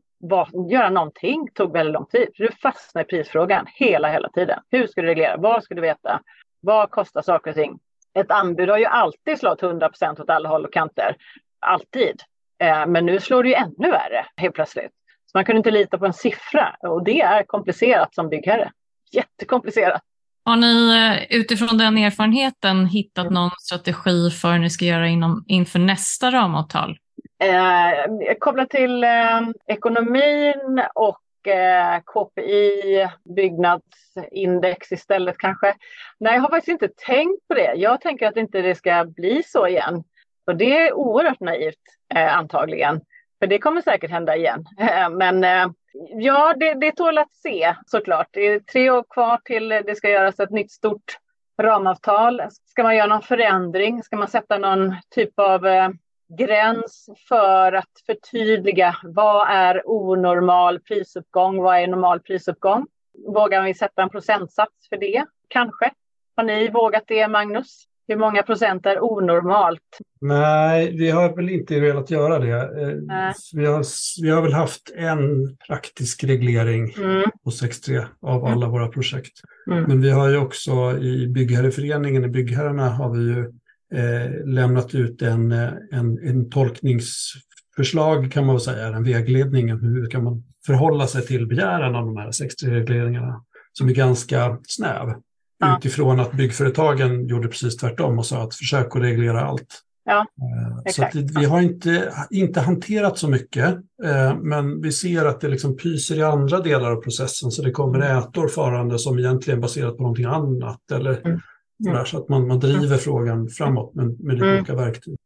[0.70, 1.48] göra någonting.
[1.54, 2.28] tog väldigt lång tid.
[2.36, 4.60] För du fastnar i prisfrågan hela, hela tiden.
[4.70, 5.36] Hur ska du reglera?
[5.36, 6.20] Vad ska du veta?
[6.60, 7.78] Vad kostar saker och ting?
[8.14, 11.16] Ett anbud har ju alltid slått 100 procent åt alla håll och kanter.
[11.60, 12.22] Alltid.
[12.58, 14.90] Eh, men nu slår det ju ännu värre helt plötsligt.
[15.26, 18.72] Så man kunde inte lita på en siffra och det är komplicerat som byggherre.
[19.12, 20.02] Jättekomplicerat.
[20.44, 25.44] Har ni eh, utifrån den erfarenheten hittat någon strategi för hur ni ska göra inom,
[25.46, 26.98] inför nästa ramavtal?
[27.42, 35.74] Eh, kopplat till eh, ekonomin och Eh, KPI, byggnadsindex istället kanske.
[36.20, 37.74] Nej, jag har faktiskt inte tänkt på det.
[37.76, 40.04] Jag tänker att inte det ska bli så igen.
[40.46, 41.82] Och det är oerhört naivt
[42.14, 43.00] eh, antagligen.
[43.38, 44.66] För det kommer säkert hända igen.
[44.78, 45.66] Eh, men eh,
[46.10, 48.28] ja, det, det tål att se såklart.
[48.30, 51.18] Det är tre år kvar till det ska göras ett nytt stort
[51.62, 52.42] ramavtal.
[52.66, 54.02] Ska man göra någon förändring?
[54.02, 55.88] Ska man sätta någon typ av eh,
[56.38, 62.86] gräns för att förtydliga vad är onormal prisuppgång, vad är normal prisuppgång?
[63.34, 65.24] Vågar vi sätta en procentsats för det?
[65.48, 65.90] Kanske.
[66.36, 67.86] Har ni vågat det, Magnus?
[68.08, 69.98] Hur många procent är onormalt?
[70.20, 72.82] Nej, vi har väl inte velat göra det.
[72.82, 73.84] Eh, vi har,
[74.22, 77.22] vi har väl haft en praktisk reglering mm.
[77.44, 78.52] på 6.3 av mm.
[78.52, 79.32] alla våra projekt.
[79.70, 79.84] Mm.
[79.84, 83.52] Men vi har ju också i byggherreföreningen, i byggherrarna har vi ju
[83.94, 89.68] eh, lämnat ut en, eh, en, en tolkningsförslag kan man säga, en vägledning.
[89.68, 94.58] Hur kan man förhålla sig till begäran av de här 60 regleringarna som är ganska
[94.68, 95.14] snäv.
[95.58, 95.76] Ja.
[95.78, 99.80] Utifrån att byggföretagen gjorde precis tvärtom och sa att försök att reglera allt.
[100.06, 100.26] Ja,
[100.86, 101.06] eh, så
[101.38, 103.74] vi har inte, inte hanterat så mycket,
[104.42, 107.50] men vi ser att det liksom pyser i andra delar av processen.
[107.50, 110.80] Så det kommer ätor farande som egentligen baserat på någonting annat.
[110.92, 111.40] Eller mm.
[111.86, 112.06] Mm.
[112.06, 112.98] Så att man, man driver mm.
[112.98, 114.58] frågan framåt med, med lite mm.
[114.58, 115.16] olika verktyg.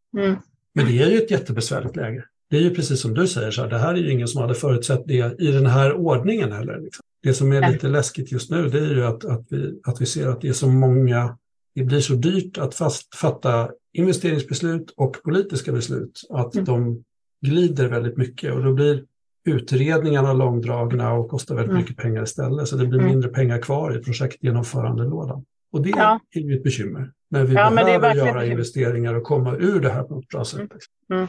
[0.75, 2.25] Men det är ju ett jättebesvärligt läge.
[2.51, 4.41] Det är ju precis som du säger, så här, det här är ju ingen som
[4.41, 6.81] hade förutsett det i den här ordningen heller.
[6.81, 7.03] Liksom.
[7.23, 10.07] Det som är lite läskigt just nu det är ju att, att, vi, att vi
[10.07, 11.39] ser att det är så många,
[11.75, 16.65] det blir så dyrt att fast, fatta investeringsbeslut och politiska beslut att mm.
[16.65, 17.05] de
[17.47, 19.05] glider väldigt mycket och då blir
[19.45, 21.83] utredningarna långdragna och kostar väldigt mm.
[21.83, 22.69] mycket pengar istället.
[22.69, 25.45] Så det blir mindre pengar kvar i projektgenomförandelådan.
[25.73, 26.21] Och det ja.
[26.35, 27.11] är ju ett bekymmer.
[27.31, 30.45] Men vi ja, behöver men göra investeringar och komma ur det här på ett bra
[30.45, 30.61] sätt.
[30.61, 30.71] Mm.
[31.11, 31.29] mm.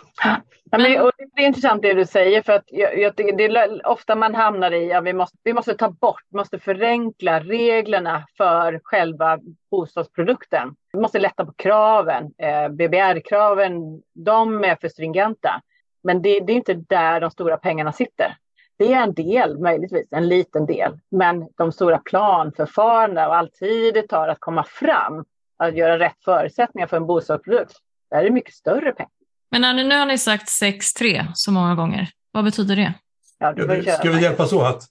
[0.71, 3.87] Ja, men, och det är intressant det du säger, för att jag, jag det är
[3.87, 8.27] ofta man hamnar i att ja, vi, måste, vi måste ta bort, måste förenkla reglerna
[8.37, 9.39] för själva
[9.71, 10.75] bostadsprodukten.
[10.93, 15.61] Vi måste lätta på kraven, eh, BBR-kraven, de är för stringenta.
[16.03, 18.37] Men det, det är inte där de stora pengarna sitter.
[18.80, 20.99] Det är en del, möjligtvis, en liten del.
[21.11, 25.25] Men de stora planförfarandena och all tid det tar att komma fram,
[25.57, 27.73] att göra rätt förutsättningar för en bostadsprodukt,
[28.11, 29.11] där är det mycket större pengar.
[29.51, 32.09] Men när nu har ni sagt 6-3 så många gånger.
[32.32, 32.93] Vad betyder det?
[33.39, 34.86] Ja, du ska vi hjälpas åt?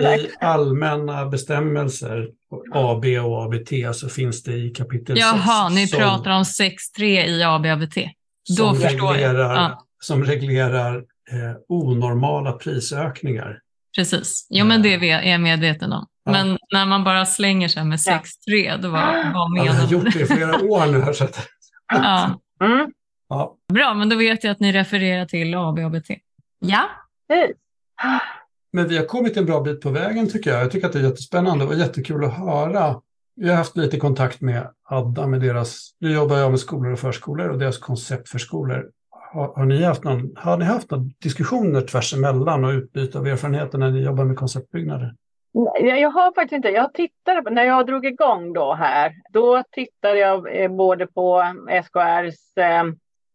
[0.00, 2.28] I allmänna bestämmelser,
[2.72, 5.20] AB och ABT, så finns det i kapitel 6.
[5.20, 7.96] Jaha, ni som, pratar om 6.3 i AB och ABT.
[8.58, 9.56] Då förstår reglerar, jag.
[9.56, 9.84] Ja.
[10.00, 13.60] Som reglerar eh, onormala prisökningar.
[13.96, 16.06] Precis, jo men det är jag medveten om.
[16.24, 16.32] Ja.
[16.32, 20.12] Men när man bara slänger sig med 6-3, då var, vad menar Jag har gjort
[20.12, 21.00] det i flera år nu.
[21.00, 21.48] Här, så att...
[21.88, 22.40] ja.
[22.64, 22.92] Mm.
[23.28, 23.56] ja.
[23.72, 26.02] Bra, men då vet jag att ni refererar till AB och.
[26.58, 26.84] Ja.
[28.72, 30.62] Men vi har kommit en bra bit på vägen tycker jag.
[30.62, 33.00] Jag tycker att det är jättespännande och jättekul att höra.
[33.36, 36.98] Vi har haft lite kontakt med Adda, med deras, nu jobbar jag med skolor och
[36.98, 38.90] förskolor och deras koncept för skolor
[39.32, 43.26] har, har, ni haft någon, har ni haft några diskussioner tvärs emellan och utbyte av
[43.26, 45.14] erfarenheter när ni jobbar med konceptbyggnader?
[45.52, 46.68] Nej, jag har faktiskt inte.
[46.68, 51.82] Jag tittade, när jag drog igång då här, då tittade jag eh, både på eh,
[51.82, 52.84] SKRs eh,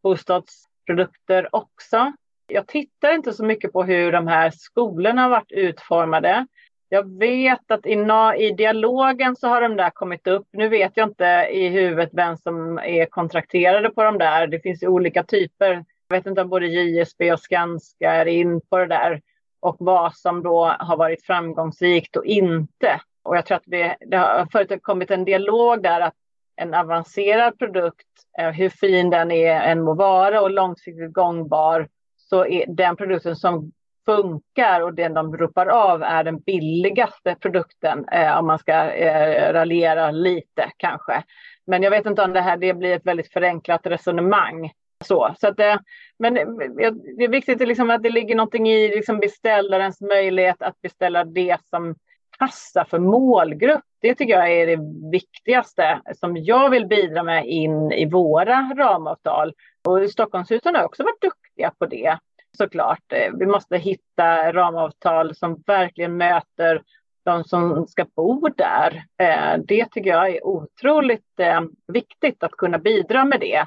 [0.04, 2.14] bostadsprodukter också.
[2.48, 6.48] Jag tittar inte så mycket på hur de här skolorna har varit utformade.
[6.94, 8.06] Jag vet att i,
[8.38, 10.48] i dialogen så har de där kommit upp.
[10.52, 14.48] Nu vet jag inte i huvudet vem som är kontrakterade på de där.
[14.48, 15.86] Det finns ju olika typer.
[16.08, 19.22] Jag vet inte om både JSB och Skanska är in på det där
[19.60, 23.02] och vad som då har varit framgångsrikt och inte.
[23.24, 26.16] Och jag tror att det, det har förekommit en dialog där att
[26.56, 28.08] en avancerad produkt,
[28.40, 31.88] eh, hur fin den är än må vara och långsiktigt gångbar,
[32.18, 33.72] så är den produkten som
[34.06, 39.54] funkar och den de ropar av är den billigaste produkten eh, om man ska eh,
[39.54, 41.24] raljera lite kanske.
[41.68, 44.72] Men jag vet inte om det här det blir ett väldigt förenklat resonemang.
[45.04, 45.76] Så, så att, eh,
[46.20, 50.82] men eh, det är viktigt liksom att det ligger någonting i liksom beställarens möjlighet att
[50.82, 51.96] beställa det som
[52.40, 53.84] passar för målgrupp.
[54.02, 59.54] Det tycker jag är det viktigaste som jag vill bidra med in i våra ramavtal.
[59.88, 62.18] Och Stockholmshusen har också varit duktiga på det
[62.58, 63.14] såklart.
[63.14, 66.82] Eh, vi måste hitta ramavtal som verkligen möter
[67.26, 69.04] de som ska bo där.
[69.18, 73.66] Eh, det tycker jag är otroligt eh, viktigt att kunna bidra med det.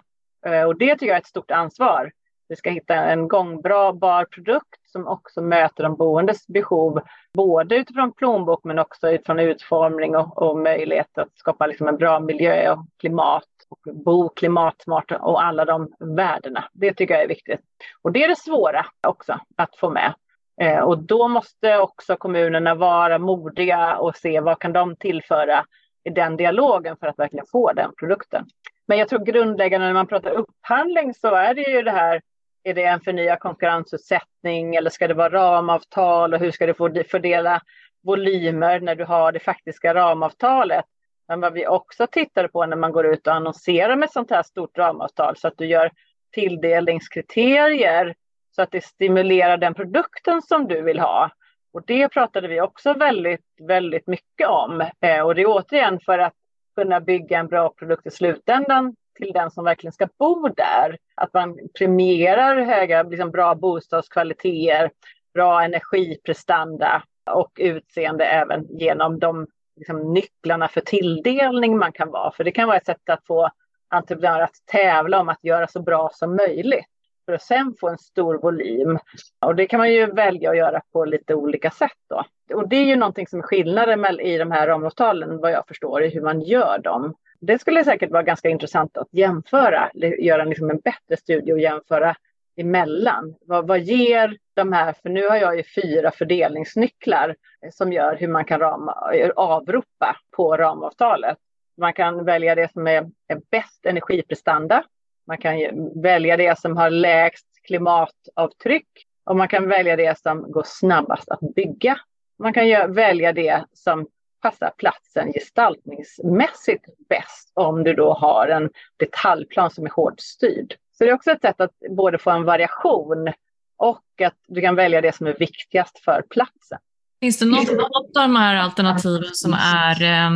[0.66, 2.12] Och det tycker jag är ett stort ansvar.
[2.48, 7.00] Vi ska hitta en gångbar produkt som också möter de boendes behov,
[7.34, 12.20] både utifrån plånbok men också utifrån utformning och, och möjlighet att skapa liksom en bra
[12.20, 16.64] miljö och klimat och bo klimatsmart och alla de värdena.
[16.72, 17.60] Det tycker jag är viktigt.
[18.02, 20.14] Och det är det svåra också att få med.
[20.60, 25.64] Eh, och då måste också kommunerna vara modiga och se vad kan de tillföra
[26.04, 28.46] i den dialogen för att verkligen få den produkten.
[28.86, 32.20] Men jag tror grundläggande när man pratar upphandling så är det ju det här,
[32.62, 36.90] är det en förnyad konkurrensutsättning eller ska det vara ramavtal och hur ska du få
[37.10, 37.62] fördela
[38.02, 40.84] volymer när du har det faktiska ramavtalet?
[41.28, 44.42] Men vad vi också tittar på när man går ut och annonserar med sånt här
[44.42, 45.90] stort ramavtal så att du gör
[46.32, 48.14] tilldelningskriterier
[48.50, 51.30] så att det stimulerar den produkten som du vill ha.
[51.72, 54.80] Och det pratade vi också väldigt, väldigt mycket om.
[55.00, 56.34] Eh, och det är återigen för att
[56.76, 60.98] kunna bygga en bra produkt i slutändan till den som verkligen ska bo där.
[61.14, 64.90] Att man premierar höga, liksom bra bostadskvaliteter,
[65.34, 69.46] bra energiprestanda och utseende även genom de
[69.76, 72.30] liksom, nycklarna för tilldelning man kan vara.
[72.30, 73.50] För det kan vara ett sätt att få
[73.88, 76.86] entreprenörer att tävla om att göra så bra som möjligt
[77.26, 78.98] för att sen få en stor volym.
[79.40, 82.24] Och det kan man ju välja att göra på lite olika sätt då.
[82.54, 86.02] Och det är ju någonting som är skillnaden i de här ramavtalen vad jag förstår
[86.02, 87.14] i hur man gör dem.
[87.40, 92.16] Det skulle säkert vara ganska intressant att jämföra, göra liksom en bättre studie och jämföra
[92.56, 93.34] emellan.
[93.40, 97.36] Vad, vad ger de här, för nu har jag ju fyra fördelningsnycklar
[97.72, 101.38] som gör hur man kan rama, eh, avropa på ramavtalet.
[101.76, 104.84] Man kan välja det som är, är bäst energiprestanda.
[105.26, 105.54] Man kan
[106.02, 108.88] välja det som har lägst klimatavtryck
[109.24, 111.98] och man kan välja det som går snabbast att bygga.
[112.38, 114.06] Man kan välja det som
[114.42, 120.74] passar platsen gestaltningsmässigt bäst om du då har en detaljplan som är hårt styrd.
[120.98, 123.32] Så det är också ett sätt att både få en variation
[123.76, 126.78] och att du kan välja det som är viktigast för platsen.
[127.20, 130.30] Finns det något, något av de här alternativen som är eh,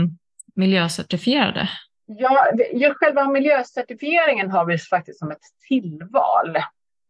[0.54, 1.68] miljöcertifierade?
[2.06, 5.38] Ja, just själva miljöcertifieringen har vi faktiskt som ett
[5.68, 6.58] tillval.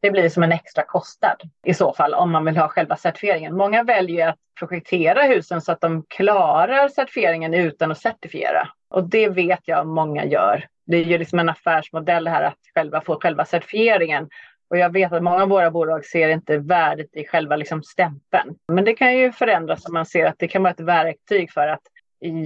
[0.02, 1.36] Det blir som en extra kostnad
[1.66, 3.56] i så fall om man vill ha själva certifieringen.
[3.56, 8.68] Många väljer att projektera husen så att de klarar certifieringen utan att certifiera.
[8.90, 10.66] Och det vet jag många gör.
[10.90, 14.28] Det är ju liksom en affärsmodell här att själva få själva certifieringen.
[14.70, 18.56] Och jag vet att många av våra bolag ser inte värdet i själva liksom stämpeln.
[18.72, 21.68] Men det kan ju förändras om man ser att det kan vara ett verktyg för
[21.68, 21.82] att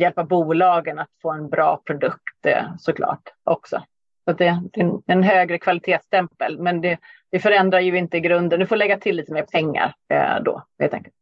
[0.00, 3.82] hjälpa bolagen att få en bra produkt eh, såklart också.
[4.24, 6.98] Så det, är en högre kvalitetsstämpel, men det,
[7.30, 8.60] det, förändrar ju inte grunden.
[8.60, 11.14] Du får lägga till lite mer pengar eh, då, helt enkelt.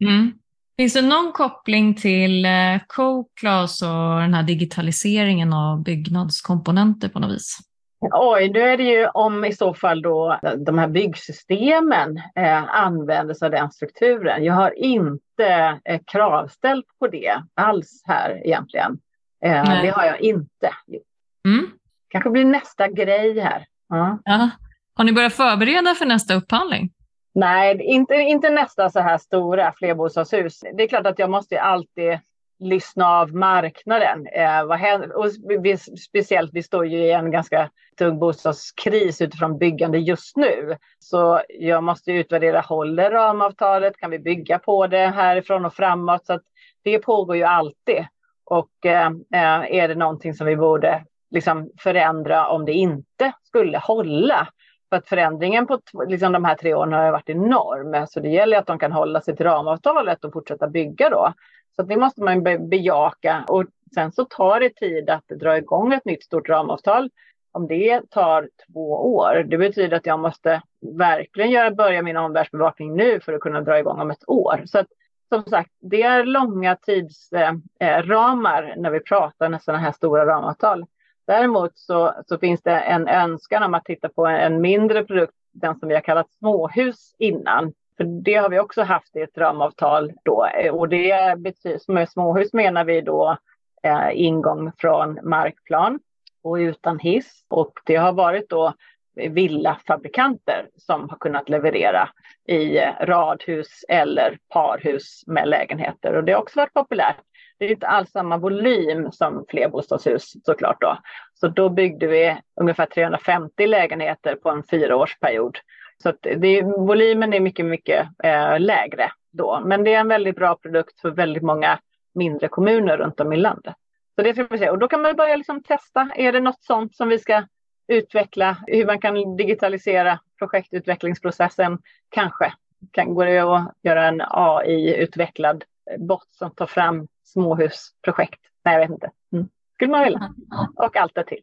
[0.00, 0.32] Mm.
[0.80, 2.50] Finns det någon koppling till eh,
[2.86, 7.58] Co-Class och den här digitaliseringen av byggnadskomponenter på något vis?
[8.00, 13.34] Oj, nu är det ju om i så fall då de här byggsystemen eh, använder
[13.34, 14.44] sig av den strukturen.
[14.44, 18.98] Jag har inte eh, kravställt på det alls här egentligen.
[19.44, 21.02] Eh, det har jag inte gjort.
[21.46, 21.70] Mm.
[22.08, 23.66] Kanske blir nästa grej här.
[23.88, 24.18] Ja.
[24.24, 24.50] ja.
[24.94, 26.90] Har ni börjat förbereda för nästa upphandling?
[27.38, 30.60] Nej, inte, inte nästa så här stora flerbostadshus.
[30.74, 32.18] Det är klart att jag måste alltid
[32.58, 34.26] lyssna av marknaden.
[34.26, 35.16] Eh, vad händer?
[35.16, 35.26] Och
[35.62, 40.76] vi, speciellt, vi står ju i en ganska tung bostadskris utifrån byggande just nu.
[40.98, 43.96] Så jag måste utvärdera, håller ramavtalet?
[43.96, 46.26] Kan vi bygga på det härifrån och framåt?
[46.26, 46.42] Så att
[46.82, 48.06] det pågår ju alltid.
[48.44, 53.78] Och eh, eh är det någonting som vi borde liksom förändra om det inte skulle
[53.78, 54.48] hålla?
[54.90, 58.06] För att förändringen på liksom de här tre åren har varit enorm.
[58.06, 61.32] Så det gäller att de kan hålla sig till ramavtalet och fortsätta bygga då.
[61.76, 63.44] Så det måste man bejaka.
[63.48, 63.64] Och
[63.94, 67.10] sen så tar det tid att dra igång ett nytt stort ramavtal.
[67.52, 70.62] Om det tar två år, det betyder att jag måste
[70.98, 74.62] verkligen göra, börja min omvärldsbevakning nu för att kunna dra igång om ett år.
[74.66, 74.86] Så att
[75.28, 80.26] som sagt, det är långa tidsramar eh, eh när vi pratar om sådana här stora
[80.26, 80.86] ramavtal.
[81.28, 85.78] Däremot så, så finns det en önskan om att titta på en mindre produkt, den
[85.78, 87.72] som vi har kallat småhus innan.
[87.96, 92.52] För det har vi också haft i ett ramavtal då och det betyder, med småhus
[92.52, 93.36] menar vi då
[93.82, 96.00] eh, ingång från markplan
[96.42, 97.44] och utan hiss.
[97.48, 98.74] Och det har varit då
[99.14, 102.08] villafabrikanter som har kunnat leverera
[102.46, 106.14] i eh, radhus eller parhus med lägenheter.
[106.14, 107.16] Och det har också varit populärt.
[107.58, 110.98] Det är inte alls samma volym som flerbostadshus såklart då.
[111.34, 115.58] Så då byggde vi ungefär 350 lägenheter på en fyraårsperiod.
[116.02, 119.62] Så det, volymen är mycket, mycket eh, lägre då.
[119.64, 121.78] Men det är en väldigt bra produkt för väldigt många
[122.14, 123.74] mindre kommuner runt om i landet.
[124.16, 124.70] Så det ska vi se.
[124.70, 126.10] Och då kan man börja liksom testa.
[126.14, 127.44] Är det något sånt som vi ska
[127.88, 128.56] utveckla?
[128.66, 131.78] Hur man kan digitalisera projektutvecklingsprocessen?
[132.08, 132.52] Kanske.
[132.90, 135.64] Kan, går det att göra en AI-utvecklad
[135.98, 138.40] bot som tar fram småhusprojekt?
[138.64, 139.10] Nej, jag vet inte.
[139.32, 139.48] Mm.
[139.74, 140.34] Skulle man vilja.
[140.76, 141.42] Och allt det till.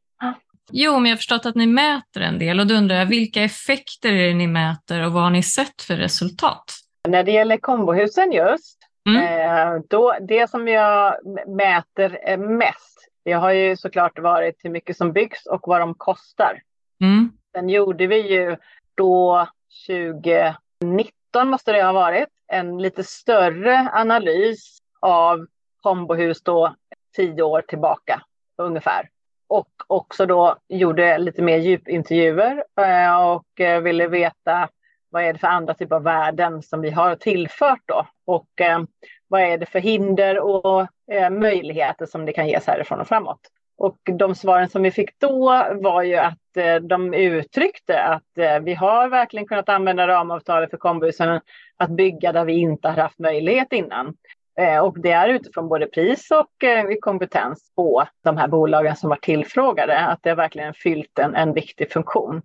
[0.72, 3.44] Jo, men jag har förstått att ni mäter en del och då undrar jag vilka
[3.44, 6.64] effekter är det ni mäter och vad har ni sett för resultat?
[7.08, 8.80] När det gäller kombohusen just,
[9.10, 9.24] mm.
[9.24, 11.16] eh, då, det som jag
[11.48, 16.62] mäter mest, det har ju såklart varit hur mycket som byggs och vad de kostar.
[17.02, 17.32] Mm.
[17.56, 18.58] Sen gjorde vi ju
[18.96, 19.48] då
[19.88, 25.46] 2019 måste det ha varit, en lite större analys av
[25.86, 26.76] kombohus då
[27.16, 28.22] tio år tillbaka
[28.58, 29.10] ungefär
[29.48, 34.70] och också då gjorde lite mer djupintervjuer eh, och eh, ville veta
[35.10, 38.80] vad är det för andra typer av värden som vi har tillfört då och eh,
[39.28, 40.88] vad är det för hinder och
[41.32, 43.40] möjligheter som det kan ges härifrån och framåt.
[43.78, 46.38] Och de svaren som vi fick då var ju att
[46.82, 51.42] de uttryckte att vi har verkligen kunnat använda ramavtalet för kombusen
[51.78, 54.16] att bygga där vi inte har haft möjlighet innan.
[54.58, 59.10] Eh, och det är utifrån både pris och eh, kompetens på de här bolagen som
[59.10, 62.42] var tillfrågade, att det verkligen fyllt en, en viktig funktion.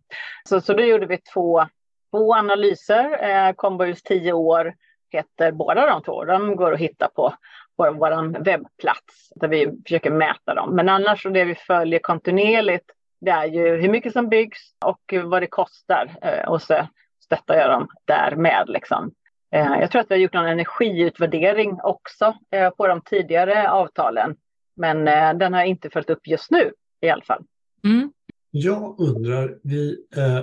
[0.48, 1.66] Så, så då gjorde vi två,
[2.10, 3.30] två analyser.
[3.30, 4.74] Eh, Kombohus 10 år
[5.12, 6.24] heter båda de två.
[6.24, 7.34] De går att hitta på
[7.76, 10.76] vår, vår webbplats där vi försöker mäta dem.
[10.76, 12.90] Men annars så det vi följer kontinuerligt
[13.20, 16.16] det är ju hur mycket som byggs och vad det kostar.
[16.48, 16.86] Och så
[17.24, 18.68] stöttar jag dem därmed.
[18.68, 19.12] Liksom.
[19.52, 24.36] Eh, jag tror att vi har gjort någon energiutvärdering också eh, på de tidigare avtalen.
[24.76, 27.44] Men eh, den har jag inte följt upp just nu i alla fall.
[27.84, 28.12] Mm.
[28.50, 29.96] Jag undrar, vi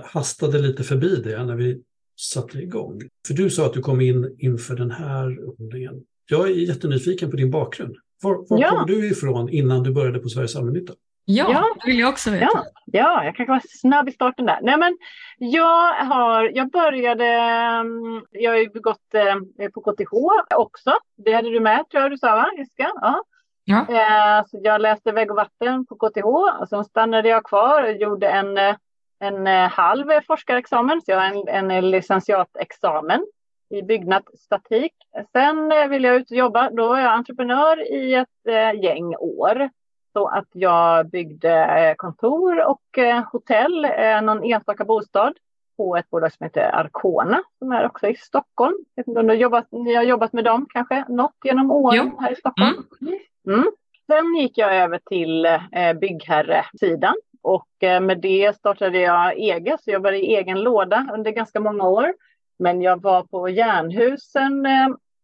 [0.04, 1.82] hastade lite förbi det när vi
[2.20, 3.02] satte igång.
[3.28, 6.04] För du sa att du kom in inför den här upphandlingen.
[6.30, 7.96] Jag är jättenyfiken på din bakgrund.
[8.24, 8.70] Var, var ja.
[8.70, 10.94] kom du ifrån innan du började på Sveriges Allmännytta?
[11.30, 12.50] Ja, ja, det vill jag också veta.
[12.54, 14.60] Ja, ja jag kanske var snabb i starten där.
[14.62, 14.98] Nej, men
[15.38, 20.14] jag, har, jag började, mm, jag har ju gått eh, på KTH
[20.56, 20.92] också.
[21.18, 22.92] Det hade du med tror jag du sa va, Jessica?
[22.96, 23.24] Ja.
[23.64, 23.80] ja.
[23.80, 26.26] Eh, så jag läste vägg och vatten på KTH
[26.60, 28.76] och sen stannade jag kvar och gjorde en, eh,
[29.20, 31.02] en halv forskarexamen.
[31.02, 33.26] Så jag har en, en licentiatexamen
[33.70, 34.94] i byggnadsstatik.
[35.32, 36.70] Sen ville jag ut och jobba.
[36.70, 39.70] Då var jag entreprenör i ett gäng år.
[40.18, 45.34] Så att jag byggde eh, kontor och eh, hotell, eh, någon enstaka bostad
[45.78, 48.76] på ett bolag som heter Arcona som är också i Stockholm.
[48.96, 51.72] Jag vet inte om du har jobbat, ni har jobbat med dem kanske något genom
[51.72, 52.22] åren jo.
[52.22, 52.76] här i Stockholm?
[53.02, 53.20] Mm.
[53.48, 53.72] Mm.
[54.08, 60.00] Sen gick jag över till eh, byggherresidan och med det startade jag eget, så jag
[60.00, 62.14] var i egen låda under ganska många år.
[62.60, 64.66] Men jag var på Järnhusen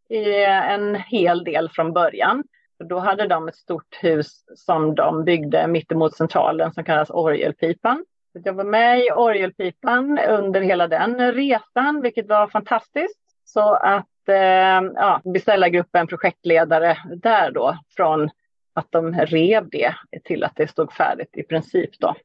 [0.10, 2.44] i en hel del från början.
[2.84, 8.06] Då hade de ett stort hus som de byggde mittemot centralen som kallas Orgelpipan.
[8.34, 13.20] Jag var med i Orgelpipan under hela den resan, vilket var fantastiskt.
[13.46, 18.30] Så att eh, ja, beställargruppen, projektledare där då, från
[18.74, 22.16] att de rev det till att det stod färdigt i princip då.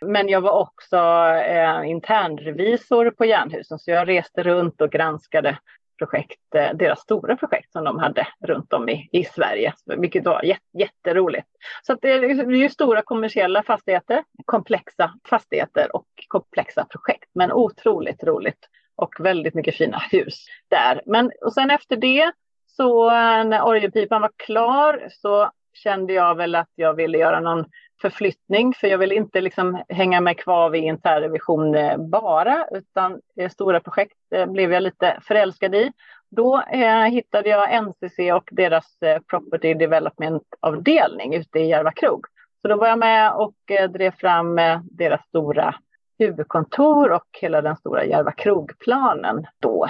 [0.00, 0.96] Men jag var också
[1.46, 5.58] eh, internrevisor på Jernhusen så jag reste runt och granskade
[5.98, 10.42] projekt, eh, deras stora projekt som de hade runt om i, i Sverige, vilket var
[10.78, 11.48] jätteroligt.
[11.82, 17.30] Så det, är, liksom, det är ju stora kommersiella fastigheter, komplexa fastigheter och komplexa projekt,
[17.34, 21.02] men otroligt roligt och väldigt mycket fina hus där.
[21.06, 22.32] Men och sen efter det
[22.66, 27.64] så eh, när orgelpipan var klar så kände jag väl att jag ville göra någon
[28.02, 33.50] förflyttning, för jag vill inte liksom hänga mig kvar vid internrevision eh, bara, utan eh,
[33.50, 35.92] stora projekt eh, blev jag lite förälskad i.
[36.30, 42.26] Då eh, hittade jag NCC och deras eh, Property Development-avdelning ute i Järva krog.
[42.62, 45.74] Så då var jag med och eh, drev fram eh, deras stora
[46.18, 49.88] huvudkontor och hela den stora Järva krogplanen då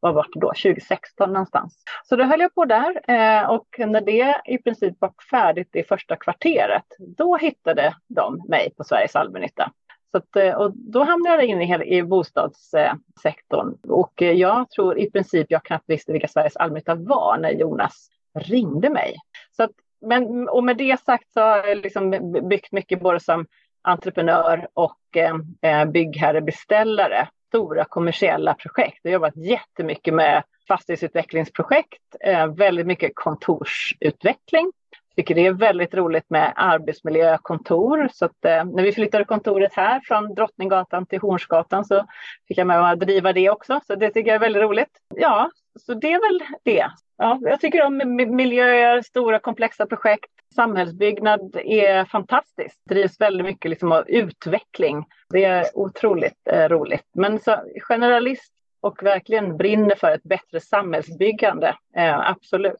[0.00, 1.84] vad var det då, 2016 någonstans.
[2.04, 5.82] Så då höll jag på där eh, och när det i princip var färdigt i
[5.82, 9.72] första kvarteret, då hittade de mig på Sveriges allmännytta.
[10.10, 14.98] Så att, eh, och då hamnade jag in i, i bostadssektorn och eh, jag tror
[14.98, 19.16] i princip jag knappt visste vilka Sveriges allmännytta var när Jonas ringde mig.
[19.56, 19.70] Så att,
[20.00, 23.46] men, och med det sagt så har jag liksom byggt mycket både som
[23.82, 28.98] entreprenör och eh, eh byggherrebeställare stora kommersiella projekt.
[29.02, 34.72] Jag har jobbat jättemycket med fastighetsutvecklingsprojekt, eh, väldigt mycket kontorsutveckling.
[34.90, 38.08] Jag tycker det är väldigt roligt med arbetsmiljökontor.
[38.12, 42.06] Så att, eh, när vi flyttade kontoret här från Drottninggatan till Hornsgatan så
[42.48, 43.80] fick jag med att driva det också.
[43.86, 45.00] Så det tycker jag är väldigt roligt.
[45.14, 46.90] Ja, så det är väl det.
[47.18, 50.30] Ja, jag tycker om miljöer, stora komplexa projekt.
[50.54, 52.80] Samhällsbyggnad är fantastiskt.
[52.88, 55.04] Det drivs väldigt mycket liksom av utveckling.
[55.30, 57.06] Det är otroligt eh, roligt.
[57.14, 57.56] Men så,
[57.88, 61.74] generalist och verkligen brinner för ett bättre samhällsbyggande.
[61.96, 62.76] Eh, absolut.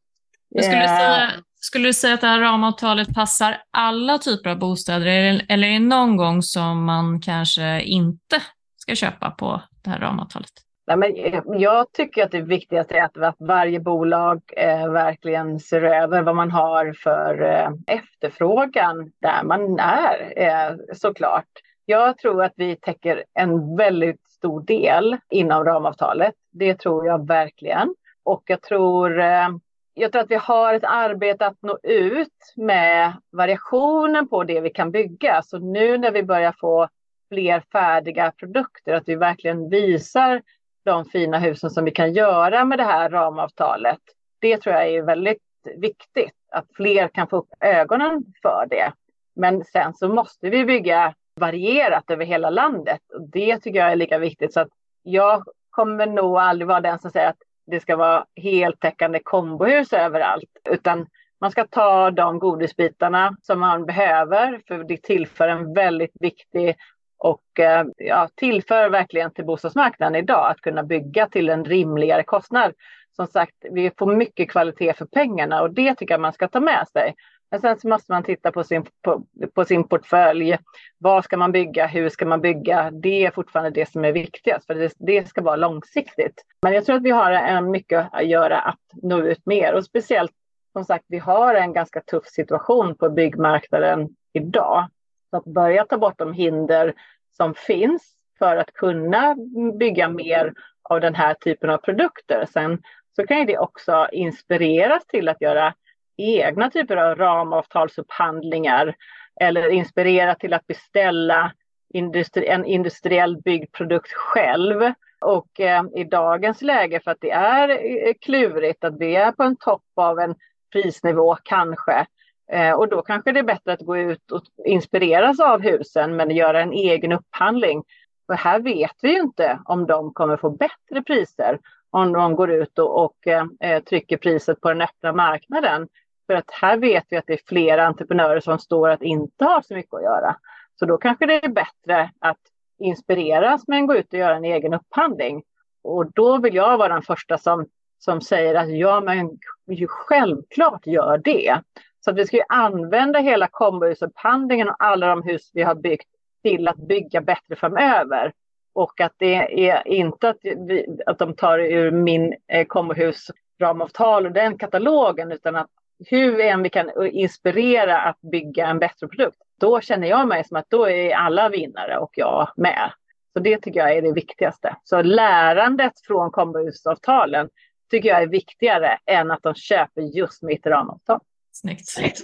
[0.62, 1.30] skulle, du säga,
[1.60, 5.06] skulle du säga att det här ramavtalet passar alla typer av bostäder
[5.48, 8.42] eller är det någon gång som man kanske inte
[8.76, 10.67] ska köpa på det här ramavtalet?
[10.88, 15.82] Nej, men eh, jag tycker att det viktigaste är att, varje bolag eh, verkligen ser
[15.82, 21.48] över vad man har för eh, efterfrågan där man är eh, såklart.
[21.84, 26.34] Jag tror att vi täcker en väldigt stor del inom ramavtalet.
[26.50, 27.94] Det tror jag verkligen.
[28.22, 29.48] Och jag tror, eh,
[29.94, 34.70] jag tror att vi har ett arbete att nå ut med variationen på det vi
[34.70, 35.42] kan bygga.
[35.42, 36.88] Så nu när vi börjar få
[37.28, 40.42] fler färdiga produkter, att vi verkligen visar
[40.88, 43.98] de fina husen som vi kan göra med det här ramavtalet.
[44.38, 45.42] Det tror jag är väldigt
[45.76, 48.92] viktigt, att fler kan få upp ögonen för det.
[49.36, 53.96] Men sen så måste vi bygga varierat över hela landet och det tycker jag är
[53.96, 54.52] lika viktigt.
[54.52, 54.68] Så att
[55.02, 60.50] jag kommer nog aldrig vara den som säger att det ska vara heltäckande kombohus överallt,
[60.70, 61.06] utan
[61.40, 66.76] man ska ta de godisbitarna som man behöver, för det tillför en väldigt viktig
[67.18, 72.72] och eh, ja, tillför verkligen till bostadsmarknaden idag att kunna bygga till en rimligare kostnad.
[73.16, 76.60] Som sagt, vi får mycket kvalitet för pengarna och det tycker jag man ska ta
[76.60, 77.14] med sig.
[77.50, 80.58] Men sen så måste man titta på sin, på, på, sin portfölj.
[80.98, 81.86] Vad ska man bygga?
[81.86, 82.90] Hur ska man bygga?
[82.90, 86.44] Det är fortfarande det som är viktigast, för det, det ska vara långsiktigt.
[86.62, 89.84] Men jag tror att vi har en mycket att göra att nå ut mer och
[89.84, 90.32] speciellt
[90.72, 94.86] som sagt, vi har en ganska tuff situation på byggmarknaden idag.
[95.30, 96.94] Så att börja ta bort de hinder
[97.36, 99.36] som finns för att kunna
[99.78, 102.46] bygga mer av den här typen av produkter.
[102.52, 102.82] Sen
[103.16, 105.74] så kan det också inspireras till att göra
[106.16, 108.94] egna typer av ramavtalsupphandlingar
[109.40, 111.52] eller inspirera till att beställa
[111.94, 114.92] industri en industriell byggd produkt själv.
[115.20, 119.42] Och eh, i dagens läge, för att det är eh, klurigt, att vi är på
[119.42, 120.34] en topp av en
[120.72, 122.06] prisnivå kanske,
[122.52, 126.30] Eh, och då kanske det är bättre att gå ut och inspireras av husen men
[126.30, 127.84] göra en egen upphandling.
[128.26, 131.58] För här vet vi ju inte om de kommer få bättre priser
[131.90, 135.88] om de går ut och, och eh, trycker priset på den öppna marknaden.
[136.26, 139.62] För att här vet vi att det är flera entreprenörer som står att inte ha
[139.62, 140.36] så mycket att göra.
[140.78, 142.38] Så då kanske det är bättre att
[142.78, 145.42] inspireras men gå ut och göra en egen upphandling.
[145.82, 147.66] Och då vill jag vara den första som,
[147.98, 151.60] som säger att ja, men ju självklart gör det.
[152.08, 156.08] Så att vi ska ju använda hela kombohusupphandlingen och alla de hus vi har byggt
[156.42, 158.32] till att bygga bättre framöver.
[158.72, 163.30] Och att det är inte att, vi, att de tar ur min eh, kombohus
[163.60, 165.66] ramavtal och den katalogen, utan att
[166.06, 170.56] hur än vi kan inspirera att bygga en bättre produkt, då känner jag mig som
[170.56, 172.92] att då är alla vinnare och jag med.
[173.32, 174.76] Så det tycker jag är det viktigaste.
[174.84, 177.48] Så lärandet från kombohusavtalen
[177.90, 181.20] tycker jag är viktigare än att de köper just mitt ramavtal.
[181.60, 182.20] Snyggt.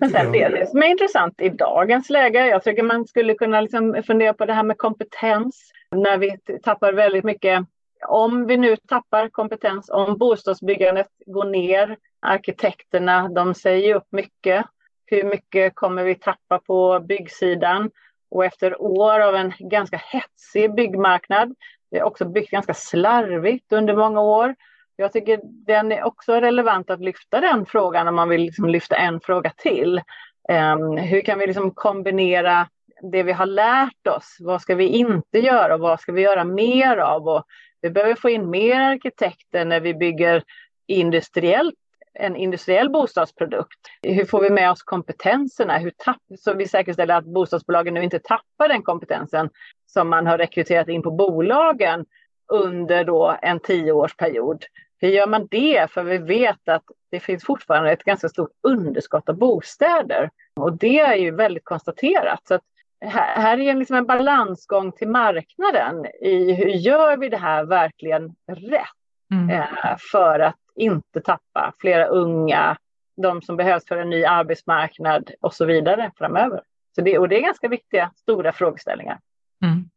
[0.00, 3.60] Men sen det, det som är intressant i dagens läge, jag tycker man skulle kunna
[3.60, 5.70] liksom fundera på det här med kompetens.
[5.90, 7.66] När vi tappar väldigt mycket,
[8.08, 14.66] om vi nu tappar kompetens, om bostadsbyggandet går ner, arkitekterna, de säger upp mycket.
[15.06, 17.90] Hur mycket kommer vi tappa på byggsidan?
[18.30, 21.54] Och efter år av en ganska hetsig byggmarknad,
[21.90, 24.54] vi har också byggt ganska slarvigt under många år,
[24.96, 28.96] jag tycker den är också relevant att lyfta den frågan om man vill liksom lyfta
[28.96, 30.00] en fråga till.
[30.48, 32.68] Um, hur kan vi liksom kombinera
[33.12, 34.36] det vi har lärt oss?
[34.40, 37.28] Vad ska vi inte göra och vad ska vi göra mer av?
[37.28, 37.44] Och
[37.80, 40.42] vi behöver få in mer arkitekter när vi bygger
[40.86, 41.74] industriellt
[42.14, 43.78] en industriell bostadsprodukt.
[44.02, 45.78] Hur får vi med oss kompetenserna?
[45.78, 49.50] Hur tapp, så vi säkerställer att bostadsbolagen nu inte tappar den kompetensen
[49.86, 52.06] som man har rekryterat in på bolagen
[52.52, 54.64] under då en tioårsperiod.
[54.98, 55.90] Hur gör man det?
[55.90, 60.30] För vi vet att det finns fortfarande ett ganska stort underskott av bostäder.
[60.56, 62.40] Och det är ju väldigt konstaterat.
[62.48, 62.58] Så
[63.04, 68.88] här, är liksom en balansgång till marknaden i hur gör vi det här verkligen rätt?
[69.32, 69.50] Mm.
[69.50, 72.76] Eh, för att inte tappa flera unga,
[73.16, 76.60] de som behövs för en ny arbetsmarknad och så vidare framöver.
[76.94, 79.18] Så det, och det är ganska viktiga, stora frågeställningar.
[79.64, 79.88] Mm.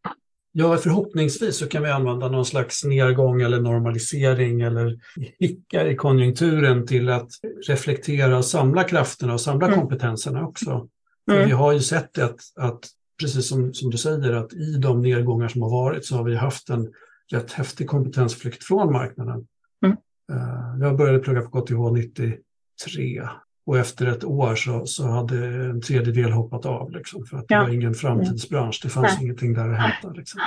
[0.59, 4.99] Ja, förhoppningsvis så kan vi använda någon slags nedgång eller normalisering eller
[5.39, 7.29] hickar i konjunkturen till att
[7.67, 9.79] reflektera och samla krafterna och samla mm.
[9.79, 10.87] kompetenserna också.
[11.31, 11.45] Mm.
[11.45, 12.79] vi har ju sett att, att
[13.19, 16.35] precis som, som du säger, att i de nedgångar som har varit så har vi
[16.35, 16.93] haft en
[17.31, 19.47] rätt häftig kompetensflykt från marknaden.
[19.85, 19.97] Mm.
[20.31, 23.21] Uh, jag började plugga på KTH 93
[23.67, 27.59] och efter ett år så, så hade en tredjedel hoppat av liksom, för att ja.
[27.59, 28.79] det var ingen framtidsbransch.
[28.83, 29.23] Det fanns Nej.
[29.23, 30.09] ingenting där att hämta.
[30.17, 30.41] Liksom.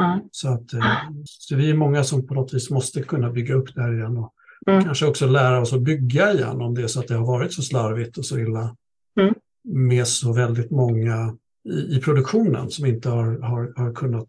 [0.00, 0.20] Mm.
[0.30, 0.82] Så, att, uh,
[1.24, 4.16] så vi är många som på något vis måste kunna bygga upp det här igen
[4.16, 4.32] och
[4.66, 4.84] mm.
[4.84, 7.52] kanske också lära oss att bygga igen om det är så att det har varit
[7.52, 8.76] så slarvigt och så illa
[9.20, 9.34] mm.
[9.62, 14.26] med så väldigt många i, i produktionen som inte har, har, har kunnat,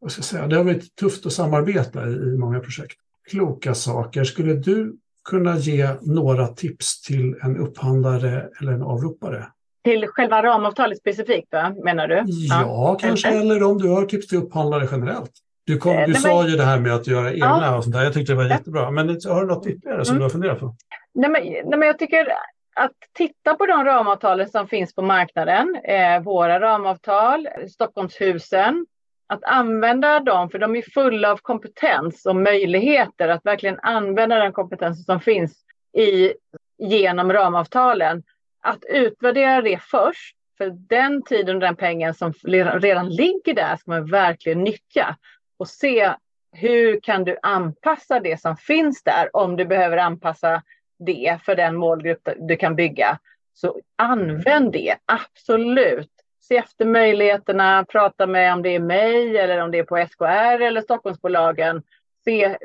[0.00, 2.96] vad ska säga, det har varit tufft att samarbeta i, i många projekt.
[3.30, 4.24] Kloka saker.
[4.24, 4.96] Skulle du
[5.30, 9.46] kunna ge några tips till en upphandlare eller en avropare?
[9.84, 11.74] Till själva ramavtalet specifikt, va?
[11.84, 12.22] menar du?
[12.26, 15.32] Ja, ja kanske, eller om du har tips till upphandlare generellt.
[15.66, 16.50] Du, kom, du sa men...
[16.50, 17.76] ju det här med att göra egna ja.
[17.76, 18.04] och sånt där.
[18.04, 18.90] Jag tyckte det var jättebra.
[18.90, 20.18] Men har du något ytterligare som mm.
[20.18, 20.74] du har funderat på?
[21.14, 22.28] Nej men, nej, men jag tycker
[22.76, 28.86] att titta på de ramavtalen som finns på marknaden, eh, våra ramavtal, Stockholmshusen,
[29.26, 34.52] att använda dem, för de är fulla av kompetens och möjligheter att verkligen använda den
[34.52, 35.64] kompetens som finns
[35.96, 36.32] i,
[36.78, 38.22] genom ramavtalen.
[38.62, 42.32] Att utvärdera det först, för den tiden och den pengen som
[42.80, 45.16] redan ligger där ska man verkligen nyttja
[45.58, 46.12] och se
[46.52, 50.62] hur kan du anpassa det som finns där om du behöver anpassa
[50.98, 53.18] det för den målgrupp du kan bygga.
[53.54, 56.15] Så använd det, absolut.
[56.48, 60.62] Se efter möjligheterna, prata med om det är mig eller om det är på SKR
[60.62, 61.82] eller Stockholmsbolagen.
[62.24, 62.56] Se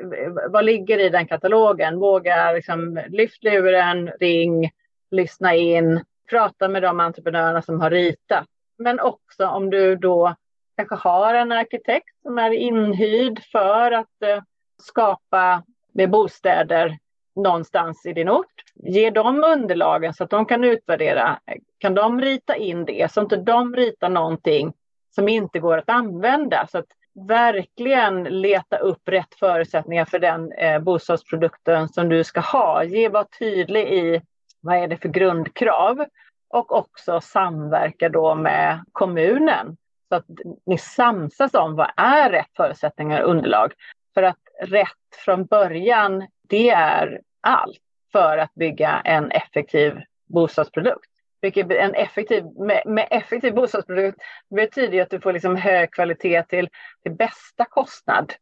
[0.48, 1.98] vad ligger i den katalogen.
[1.98, 4.70] Våga liksom, lyft luren, ring,
[5.10, 8.46] lyssna in, prata med de entreprenörerna som har ritat.
[8.78, 10.34] Men också om du då
[10.76, 14.42] kanske har en arkitekt som är inhyrd för att eh,
[14.82, 16.98] skapa med bostäder
[17.36, 18.62] någonstans i din ort.
[18.74, 21.38] Ge dem underlagen så att de kan utvärdera.
[21.78, 24.72] Kan de rita in det så att inte de ritar någonting
[25.14, 26.66] som inte går att använda.
[26.70, 26.86] Så att
[27.28, 32.84] verkligen leta upp rätt förutsättningar för den eh, bostadsprodukten som du ska ha.
[32.84, 34.22] Ge var tydlig i
[34.60, 36.04] vad är det för grundkrav
[36.48, 39.76] och också samverka då med kommunen
[40.08, 40.26] så att
[40.66, 43.72] ni samsas om vad är rätt förutsättningar och underlag.
[44.14, 44.88] För att rätt
[45.24, 47.80] från början det är allt
[48.12, 51.10] för att bygga en effektiv bostadsprodukt.
[51.40, 54.18] Vilket en effektiv, med, med effektiv bostadsprodukt
[54.50, 56.68] betyder att du får liksom hög kvalitet till,
[57.02, 58.32] till bästa kostnad.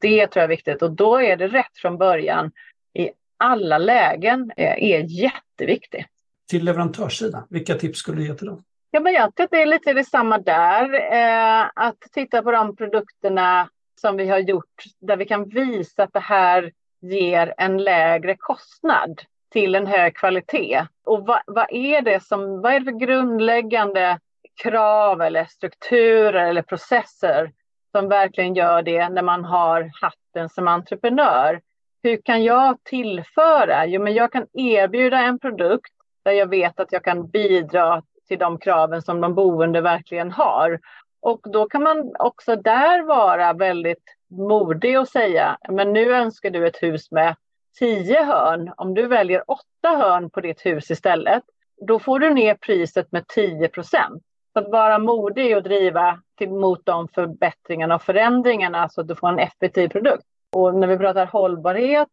[0.00, 2.50] Det tror jag är viktigt och då är det rätt från början
[2.94, 6.06] i alla lägen är jätteviktigt.
[6.50, 8.64] Till leverantörssidan, vilka tips skulle du ge till dem?
[8.90, 10.94] Ja, men jag tror att det är lite detsamma där.
[11.12, 13.68] Eh, att titta på de produkterna
[14.00, 19.22] som vi har gjort där vi kan visa att det här ger en lägre kostnad
[19.52, 20.86] till en hög kvalitet.
[21.04, 24.18] Och vad, vad, är det som, vad är det för grundläggande
[24.62, 27.52] krav eller strukturer eller processer
[27.92, 31.60] som verkligen gör det när man har hatten som entreprenör?
[32.02, 33.86] Hur kan jag tillföra?
[33.86, 35.92] Jo, men jag kan erbjuda en produkt
[36.22, 40.80] där jag vet att jag kan bidra till de kraven som de boende verkligen har.
[41.20, 46.66] Och då kan man också där vara väldigt modig och säga, men nu önskar du
[46.66, 47.36] ett hus med
[47.78, 48.72] tio hörn.
[48.76, 51.42] Om du väljer åtta hörn på ditt hus istället,
[51.86, 54.22] då får du ner priset med 10 procent.
[54.52, 59.14] Så Att vara modig och driva till, mot de förbättringarna och förändringarna så att du
[59.14, 60.24] får en effektiv produkt.
[60.52, 62.08] Och när vi pratar hållbarhet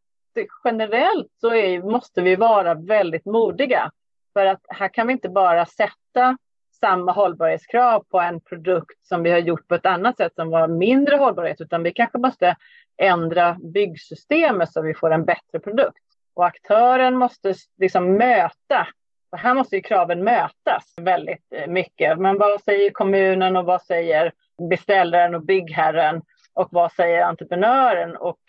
[0.63, 3.91] generellt så är, måste vi vara väldigt modiga.
[4.33, 6.37] För att här kan vi inte bara sätta
[6.79, 10.67] samma hållbarhetskrav på en produkt som vi har gjort på ett annat sätt som var
[10.67, 12.55] mindre hållbarhet, utan vi kanske måste
[12.97, 16.03] ändra byggsystemet så vi får en bättre produkt.
[16.33, 18.87] Och aktören måste liksom möta,
[19.31, 22.19] och här måste ju kraven mötas väldigt eh, mycket.
[22.19, 24.31] Men vad säger kommunen och vad säger
[24.69, 26.21] beställaren och byggherren
[26.53, 28.15] och vad säger entreprenören?
[28.15, 28.39] Och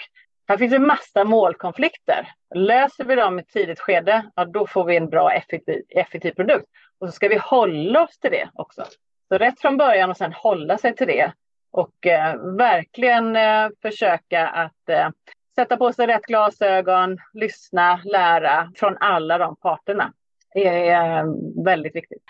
[0.49, 2.29] här finns en massa målkonflikter.
[2.55, 6.31] Löser vi dem i ett tidigt skede, ja, då får vi en bra effektiv, effektiv
[6.31, 6.67] produkt.
[6.99, 8.85] Och så ska vi hålla oss till det också.
[9.29, 11.33] Så rätt från början och sen hålla sig till det.
[11.71, 15.09] och eh, verkligen eh, försöka att eh,
[15.55, 20.13] sätta på sig rätt glasögon, lyssna, lära från alla de parterna.
[20.55, 21.25] Det är eh,
[21.65, 22.23] väldigt viktigt.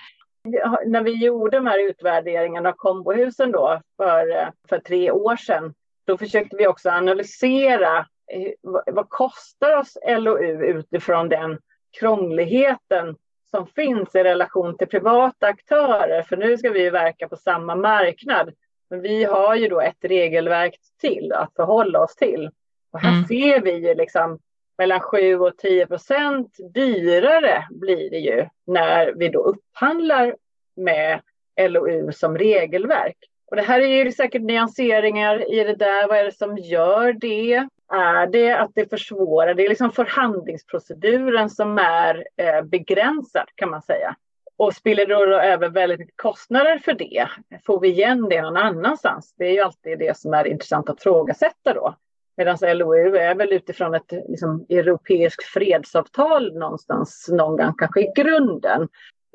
[0.86, 5.74] När vi gjorde de här utvärderingarna av kombohusen då för, eh, för tre år sedan,
[6.05, 7.98] då försökte vi också analysera
[8.32, 11.59] eh, vad, vad kostar oss LOU utifrån den
[11.98, 13.16] krångligheten
[13.51, 16.23] som finns i relation till privata aktörer.
[16.23, 18.55] För nu ska vi verka på samma marknad.
[18.90, 22.51] Men vi har ju då ett regelverk till att förhålla oss till.
[22.93, 23.24] Och här mm.
[23.24, 24.39] ser vi ju liksom
[24.78, 30.36] mellan 7 och 10 procent dyrare blir det ju när vi då upphandlar
[30.77, 31.20] med
[31.60, 33.16] LOU som regelverk.
[33.51, 36.09] Och det här är ju säkert nyanseringar i det där.
[36.09, 37.68] Vad är det som gör det?
[37.92, 39.54] Är det att det försvårar?
[39.54, 44.16] Det är liksom förhandlingsproceduren som är eh, begränsad kan man säga.
[44.58, 47.28] Och spiller då över väldigt mycket kostnader för det?
[47.66, 49.34] Får vi igen det någon annanstans?
[49.38, 51.94] Det är ju alltid det som är intressant att frågasätta då.
[52.36, 58.88] Medan LOU är väl utifrån ett liksom, europeiskt fredsavtal någonstans, någon gång kanske i grunden,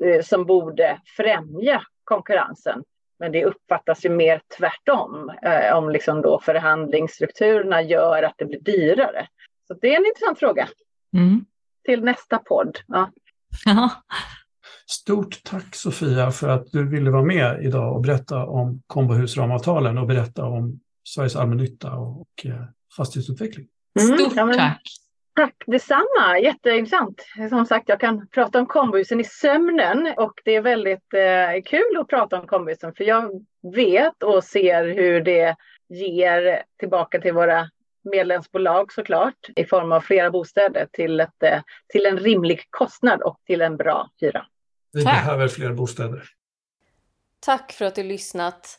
[0.04, 2.84] eh, som borde främja konkurrensen.
[3.22, 8.60] Men det uppfattas ju mer tvärtom, eh, om liksom då förhandlingsstrukturerna gör att det blir
[8.60, 9.26] dyrare.
[9.68, 10.68] Så det är en intressant fråga.
[11.16, 11.44] Mm.
[11.84, 12.78] Till nästa podd.
[12.86, 13.10] Ja.
[14.86, 20.06] Stort tack Sofia för att du ville vara med idag och berätta om kombohusramavtalen och
[20.06, 22.64] berätta om Sveriges allmännytta och eh,
[22.96, 23.66] fastighetsutveckling.
[24.00, 24.82] Mm, Stort ja, men, tack!
[25.34, 27.26] Tack detsamma, jätteintressant.
[27.48, 31.96] Som sagt, jag kan prata om kombohusen i sömnen och det är väldigt eh, kul
[32.00, 33.30] att prata om kombohusen för jag
[33.74, 35.56] vet och ser hur det
[35.88, 37.70] ger tillbaka till våra
[38.04, 43.40] medlemsbolag såklart i form av flera bostäder till, ett, eh, till en rimlig kostnad och
[43.46, 44.46] till en bra hyra.
[44.92, 45.14] Vi Tack.
[45.14, 46.22] behöver fler bostäder.
[47.40, 48.78] Tack för att du lyssnat.